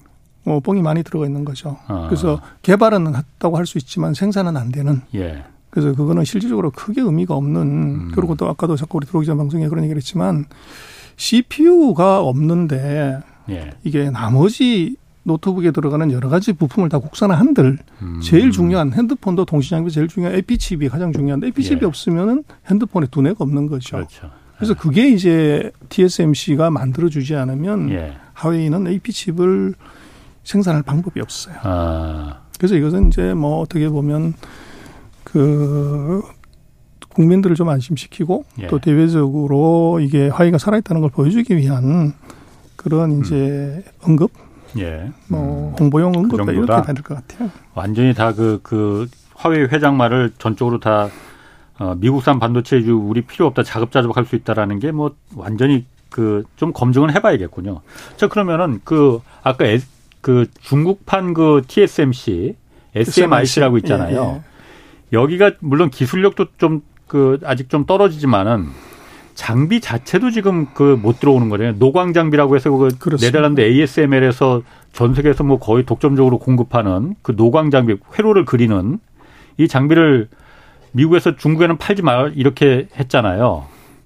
[0.45, 1.75] 어, 뻥이 많이 들어가 있는 거죠.
[1.87, 2.05] 아.
[2.05, 5.01] 그래서 개발은 했다고 할 수 있지만 생산은 안 되는.
[5.15, 5.43] 예.
[5.73, 8.11] 그래서 그거는 실질적으로 크게 의미가 없는 음.
[8.13, 10.45] 그리고 또 아까도 자꾸 우리 들어오기 전 방송에 그런 얘기를 했지만
[11.15, 13.19] CPU가 없는데
[13.49, 13.71] 예.
[13.83, 18.19] 이게 나머지 노트북에 들어가는 여러 가지 부품을 다 국산화한들 음.
[18.21, 21.85] 제일 중요한 핸드폰도 통신장비 제일 중요한 AP칩이 가장 중요한데 AP칩이 예.
[21.87, 23.95] 없으면은 핸드폰에 두뇌가 없는 거죠.
[23.95, 24.29] 그렇죠.
[24.57, 28.13] 그래서 그게 이제 TSMC가 만들어 주지 않으면 예.
[28.33, 29.73] 하웨이는 AP 칩을
[30.43, 31.55] 생산할 방법이 없어요.
[31.63, 32.41] 아.
[32.59, 34.35] 그래서 이것은 이제 뭐 어떻게 보면
[35.33, 36.21] 그
[37.09, 38.67] 국민들을 좀 안심시키고 예.
[38.67, 42.13] 또 대외적으로 이게 화웨이가 살아있다는 걸 보여주기 위한
[42.75, 43.21] 그런 음.
[43.21, 44.31] 이제 언급,
[44.77, 45.09] 예.
[45.27, 45.75] 뭐 음.
[45.79, 47.49] 홍보용 언급다 그 이렇게 다될 것 같아요.
[47.73, 51.09] 완전히 다 그그 그 화웨이 회장 말을 전적으로 다
[51.79, 57.15] 어, 미국산 반도체주 우리 필요 없다 자급자족할 수 있다라는 게 뭐 완전히 그 좀 검증을
[57.15, 57.81] 해봐야겠군요.
[58.17, 59.79] 자 그러면은 그 아까 에,
[60.21, 62.55] 그 중국판 그 TSMC
[62.95, 64.21] SMIC라고 있잖아요.
[64.21, 64.52] 예, 예.
[65.13, 66.81] 여기가 물론 기술력도 좀
[67.13, 68.69] 그 아직 좀 떨어지지만은
[69.35, 71.75] 장비 자체도 지금 그 못 들어오는 거잖아요.
[71.77, 73.27] 노광 장비라고 해서 그 그렇습니다.
[73.27, 78.97] 네덜란드 ASML에서 전 세계에서 뭐 거의 독점적으로 공급하는 그 노광 장비 회로를 그리는
[79.59, 80.27] 이 장비를
[80.91, 83.65] 미국에서 중국에는 팔지 말 이렇게 했잖아요.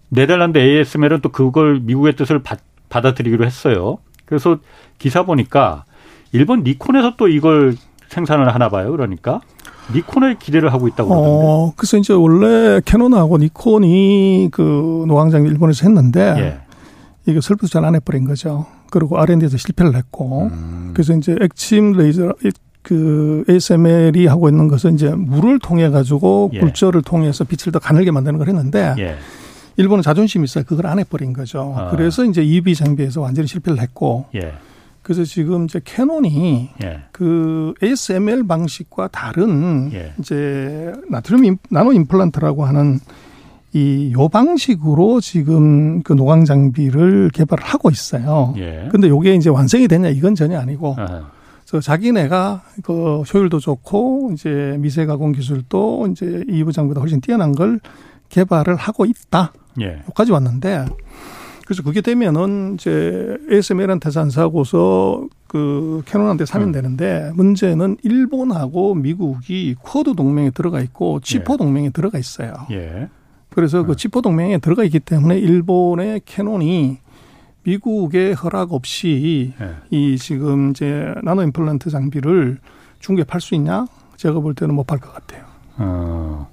[0.09, 3.99] 네덜란드 ASML은 또 그걸 미국의 뜻을 받, 받아들이기로 했어요.
[4.25, 4.59] 그래서
[4.97, 5.85] 기사 보니까
[6.33, 7.75] 일본 니콘에서 또 이걸
[8.09, 8.91] 생산을 하나 봐요.
[8.91, 9.39] 그러니까
[9.93, 11.31] 니콘에 기대를 하고 있다고 그러던데.
[11.45, 16.57] 어, 그래서 이제 원래 캐논하고 니콘이 그 노광장비 일본에서 했는데 예.
[17.25, 18.65] 이게 슬프도 잘 안 해버린 거죠.
[18.89, 20.91] 그리고 R&D에서 실패를 했고 음.
[20.93, 22.33] 그래서 이제 액침 레이저
[22.81, 26.59] 그 ASML이 하고 있는 것은 이제 물을 통해 가지고 예.
[26.59, 29.17] 굴절을 통해서 빛을 더 가늘게 만드는 걸 했는데 예.
[29.75, 30.63] 일본은 자존심이 있어요.
[30.65, 31.73] 그걸 안 해버린 거죠.
[31.77, 31.89] 아.
[31.91, 34.53] 그래서 이제 EUV 장비에서 완전히 실패를 했고 예.
[35.07, 36.99] 그래서 지금 이제 캐논이 예.
[37.13, 40.11] 그 ASML 방식과 다른 예.
[40.19, 42.99] 이제 나트륨 임, 나노 imprint라고 하는
[43.73, 48.53] 이 요 방식으로 지금 그 노광 장비를 개발을 하고 있어요.
[48.57, 48.89] 예.
[48.91, 51.31] 근데 요게 이제 완성이 되냐 이건 전혀 아니고 아하.
[51.65, 57.79] 그래서 자기네가 그 효율도 좋고 이제 미세 가공 기술도 이제 이 부장보다 훨씬 뛰어난 걸
[58.27, 59.53] 개발을 하고 있다.
[59.79, 59.99] 예.
[60.07, 60.85] 여기까지 왔는데
[61.67, 66.71] 그래서 그게 되면은 이제 ASML한테 안 사고서 그 캐논한테 사면 음.
[66.71, 71.57] 되는데 문제는 일본하고 미국이 쿼드 동맹에 들어가 있고 치포 예.
[71.57, 72.53] 동맹에 들어가 있어요.
[72.71, 73.09] 예.
[73.49, 73.95] 그래서 그 음.
[73.97, 76.99] 치포 동맹에 들어가 있기 때문에 일본의 캐논이
[77.63, 79.71] 미국의 허락 없이 네.
[79.89, 82.59] 이 지금 이제 나노 imprint 장비를
[83.01, 83.87] 중국에 팔 수 있냐?
[84.15, 85.43] 제가 볼 때는 못 팔 것 같아요.
[85.79, 86.47] 어,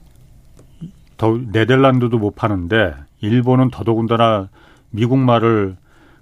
[1.16, 4.48] 더 네덜란드도 못 파는데 일본은 더더군다나
[4.94, 5.76] 미국 말을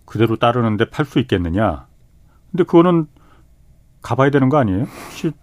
[0.06, 1.86] 그대로 따르는데 팔 수 있겠느냐?
[2.50, 3.06] 근데 그거는
[4.00, 4.86] 가봐야 되는 거 아니에요?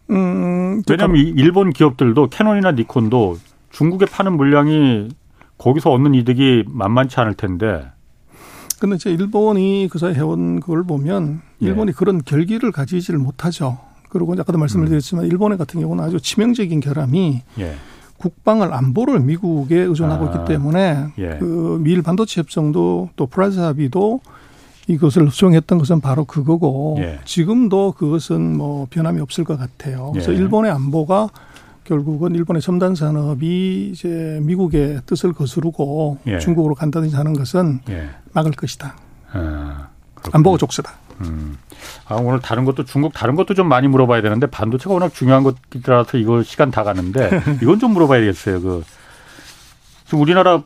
[0.09, 3.37] 음, 왜냐하면 일본 기업들도 캐논이나 니콘도
[3.69, 5.09] 중국에 파는 물량이
[5.57, 7.91] 거기서 얻는 이득이 만만치 않을 텐데.
[8.79, 11.67] 근데 이제 일본이 그 사이 해온 그걸 보면 예.
[11.67, 11.93] 일본이 예.
[11.93, 13.77] 그런 결기를 가지지를 못하죠.
[14.09, 14.89] 그리고 아까도 말씀을 음.
[14.89, 17.75] 드렸지만 일본의 같은 경우는 아주 치명적인 결함이 예.
[18.19, 20.33] 국방을 안보를 미국에 의존하고 아.
[20.33, 21.37] 있기 때문에 예.
[21.39, 24.21] 그 미일 반도체 협정도 또 프라자 합의도
[24.87, 27.19] 이것을 수용했던 것은 바로 그거고 예.
[27.25, 30.11] 지금도 그것은 뭐 변함이 없을 것 같아요.
[30.11, 30.37] 그래서 예.
[30.37, 31.29] 일본의 안보가
[31.85, 36.39] 결국은 일본의 첨단 산업이 이제 미국의 뜻을 거스르고 예.
[36.39, 38.09] 중국으로 간다든지 하는 것은 예.
[38.33, 38.95] 막을 것이다.
[39.31, 39.87] 아,
[40.31, 40.91] 안보가 족쇄다.
[41.21, 41.57] 음.
[42.07, 46.17] 아, 오늘 다른 것도 중국 다른 것도 좀 많이 물어봐야 되는데 반도체가 워낙 중요한 것이라서
[46.17, 47.29] 이거 시간 다 가는데
[47.61, 48.61] 이건 좀 물어봐야 겠어요.
[48.61, 48.83] 그
[50.05, 50.63] 지금 우리나라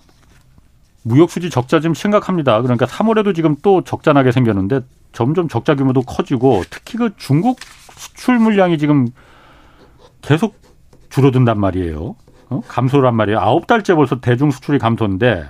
[1.04, 2.62] 무역 수지 적자 지금 심각합니다.
[2.62, 7.60] 그러니까 3월에도 지금 또 적자 나게 생겼는데 점점 적자 규모도 커지고 특히 그 중국
[7.98, 9.08] 수출 물량이 지금
[10.22, 10.56] 계속
[11.10, 12.16] 줄어든단 말이에요.
[12.50, 12.62] 어?
[12.68, 13.40] 감소란 말이에요.
[13.40, 15.48] 아홉 달째 벌써 대중 수출이 감소인데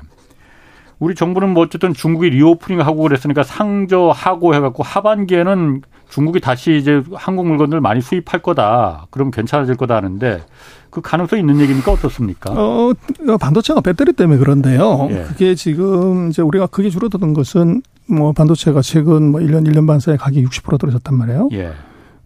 [1.03, 7.45] 우리 정부는 뭐 어쨌든 중국이 reopening 하고 그랬으니까 상저하고 해갖고 하반기에는 중국이 다시 이제 한국
[7.45, 9.07] 물건들 많이 수입할 거다.
[9.09, 10.41] 그럼 괜찮아질 거다 하는데
[10.89, 12.53] 그 가능성이 있는 얘기입니까 어떻습니까?
[12.53, 12.93] 어,
[13.37, 15.09] 반도체가 배터리 때문에 그런데요.
[15.11, 15.23] 예.
[15.23, 20.15] 그게 지금 이제 우리가 크게 줄어드는 것은 뭐 반도체가 최근 뭐 1년, 1년 반 사이에
[20.15, 21.49] 가격이 60% 떨어졌단 말이에요.
[21.51, 21.73] 예.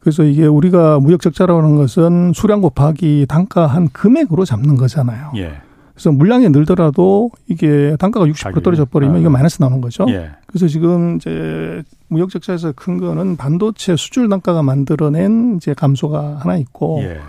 [0.02, 5.32] 그래서 이게 우리가 무역 적자라고 하는 것은 수량 곱하기 단가 한 금액으로 잡는 거잖아요.
[5.38, 5.62] 예.
[5.98, 9.20] 그래서 물량이 늘더라도 이게 단가가 60% 떨어져 버리면 아.
[9.20, 10.06] 이거 마이너스 나오는 거죠.
[10.10, 10.30] 예.
[10.46, 17.00] 그래서 지금 이제 무역 적자에서 큰 거는 반도체 수출 단가가 만들어낸 이제 감소가 하나 있고
[17.02, 17.20] 예.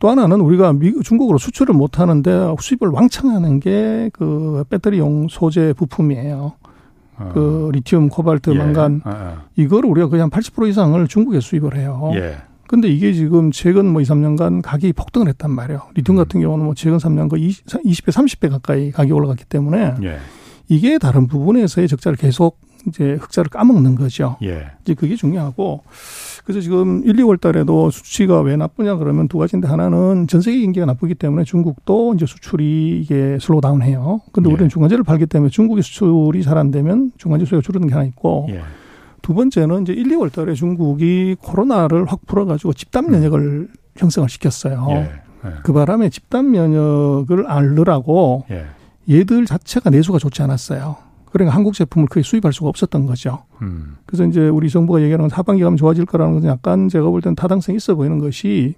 [0.00, 5.72] 또 하나는 우리가 미, 중국으로 수출을 못 하는데 수입을 왕창 하는 게 그 배터리용 소재
[5.76, 6.52] 부품이에요.
[7.18, 7.30] 어.
[7.34, 8.54] 그 리튬, 코발트, 예.
[8.54, 9.36] 망간 어, 어.
[9.56, 12.10] 이걸 우리가 거의 한 80% 이상을 중국에 수입을 해요.
[12.14, 12.36] 예.
[12.72, 15.82] 근데 이게 지금 최근 뭐 2, 3년간 가격이 폭등을 했단 말이에요.
[15.94, 16.42] 리튬 같은 음.
[16.42, 20.16] 경우는 뭐 최근 3년 거 20, 20배, 30배 가까이 가격이 올라갔기 때문에 예.
[20.68, 22.58] 이게 다른 부분에서의 적자를 계속
[22.88, 24.38] 이제 흑자를 까먹는 거죠.
[24.42, 24.68] 예.
[24.80, 25.82] 이제 그게 중요하고
[26.46, 30.86] 그래서 지금 1, 2월 달에도 수치가 왜 나쁘냐 그러면 두 가지인데 하나는 전 세계 경기가
[30.86, 34.22] 나쁘기 때문에 중국도 이제 수출이 이게 slow down해요.
[34.32, 34.52] 근데 예.
[34.54, 38.46] 우리는 중간재를 팔기 때문에 중국의 수출이 잘 안 되면 중간재 수요가 줄어드는 게 하나 있고
[38.48, 38.62] 예.
[39.22, 43.68] 두 번째는 이제 1, 2월 달에 중국이 코로나를 확 풀어가지고 집단 면역을 음.
[43.96, 44.86] 형성을 시켰어요.
[44.90, 44.94] 예.
[45.44, 45.50] 예.
[45.62, 48.66] 그 바람에 집단 면역을 앓느라고 예.
[49.08, 50.96] 얘들 자체가 내수가 좋지 않았어요.
[51.30, 53.44] 그러니까 한국 제품을 크게 수입할 수가 없었던 거죠.
[53.62, 53.96] 음.
[54.06, 57.34] 그래서 이제 우리 정부가 얘기하는 건 하반기 가면 좋아질 거라는 것은 약간 제가 볼 때는
[57.34, 58.74] 타당성이 있어 보이는 것이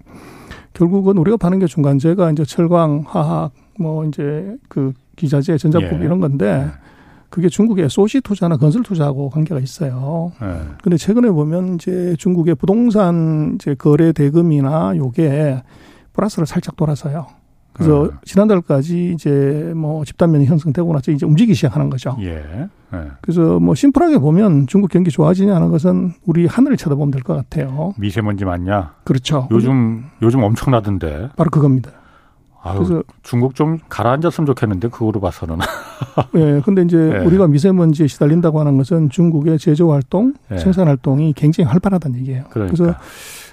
[0.73, 6.05] 결국은 우리가 파는 게 중간재가 이제 철광, 화학, 뭐 이제 그 기자재, 전자품 예.
[6.05, 6.94] 이런 건데 예.
[7.29, 10.31] 그게 중국의 소시 투자나 건설 투자하고 관계가 있어요.
[10.41, 10.61] 예.
[10.83, 15.61] 근데 최근에 보면 이제 중국의 부동산 이제 거래 대금이나 요게
[16.13, 17.27] 플러스를 살짝 돌아서요.
[17.73, 18.09] 그래서 어.
[18.23, 22.15] 지난달까지 이제 뭐 집단면이 형성되고 나서 이제 움직이기 시작하는 거죠.
[22.21, 22.41] 예.
[22.93, 22.97] 예.
[23.19, 27.93] 그래서 뭐 심플하게 보면 중국 경기 좋아지냐는 것은 우리 하늘을 쳐다보면 될 것 같아요.
[27.97, 28.93] 미세먼지 맞냐?
[29.03, 29.49] 그렇죠.
[29.51, 31.31] 요즘 요즘 엄청나던데.
[31.35, 31.91] 바로 그겁니다.
[32.65, 35.57] 아유, 그래서 중국 좀 가라앉았으면 좋겠는데 그거로 봐서는.
[36.35, 36.61] 예.
[36.65, 37.23] 근데 이제 예.
[37.23, 40.57] 우리가 미세먼지에 시달린다고 하는 것은 중국의 제조 활동, 예.
[40.57, 42.45] 생산 활동이 굉장히 활발하다는 얘기예요.
[42.49, 42.75] 그러니까.
[42.75, 42.97] 그래서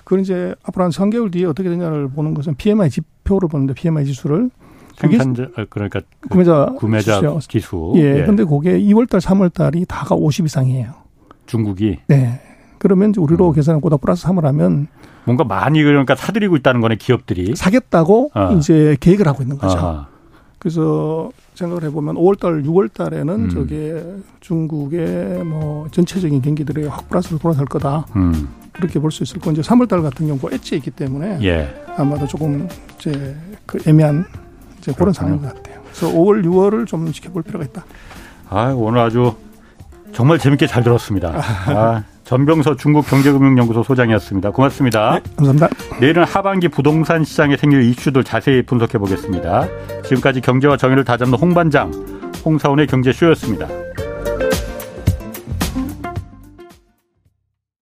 [0.04, 4.50] 그건 이제 앞으로 한 3개월 뒤에 어떻게 되냐를 보는 것은 PMI 지표를 보는데 PMI 지수를
[4.96, 7.92] 생산자 어, 그러니까 그 구매자 구매자 지수.
[7.96, 8.20] 예.
[8.20, 8.24] 예.
[8.24, 10.90] 근데 그게 2월 달, 3월 달이 다가 50 이상이에요.
[11.44, 11.98] 중국이.
[12.06, 12.40] 네.
[12.78, 13.54] 그러면 이제 우리로 음.
[13.54, 14.88] 계산하고 플러스 3을 하면
[15.24, 17.54] 뭔가 많이 그러니까 사들이고 있다는 거네 기업들이.
[17.54, 18.52] 사겠다고 어.
[18.58, 19.76] 이제 계획을 하고 있는 거죠.
[19.78, 20.06] 어허.
[20.58, 23.50] 그래서 생각을 해보면 5월달, 6월달에는 음.
[23.50, 24.02] 저게
[24.40, 28.06] 중국의 뭐 전체적인 경기들이 확 플러스로 돌아설 거다.
[28.16, 28.48] 음.
[28.72, 31.68] 그렇게 볼 수 있을 거고 이제 3월달 같은 경우 엣지에 있기 때문에 예.
[31.96, 32.66] 아마도 조금
[32.98, 34.24] 이제 그 애매한
[34.78, 35.80] 이제 그런 상황인 것 같아요.
[35.84, 37.84] 그래서 5월, 6월을 좀 지켜볼 필요가 있다.
[38.48, 39.34] 아 오늘 아주
[40.12, 41.34] 정말 재밌게 잘 들었습니다.
[41.68, 44.50] 아, 전병서 중국 경제금융연구소 소장이었습니다.
[44.50, 45.20] 고맙습니다.
[45.22, 45.68] 네, 감사합니다.
[46.00, 49.68] 내일은 하반기 부동산 시장에 생길 이슈들 자세히 분석해 보겠습니다.
[50.04, 51.90] 지금까지 경제와 정의를 다잡는 홍반장,
[52.44, 53.68] 홍사원의 경제쇼였습니다.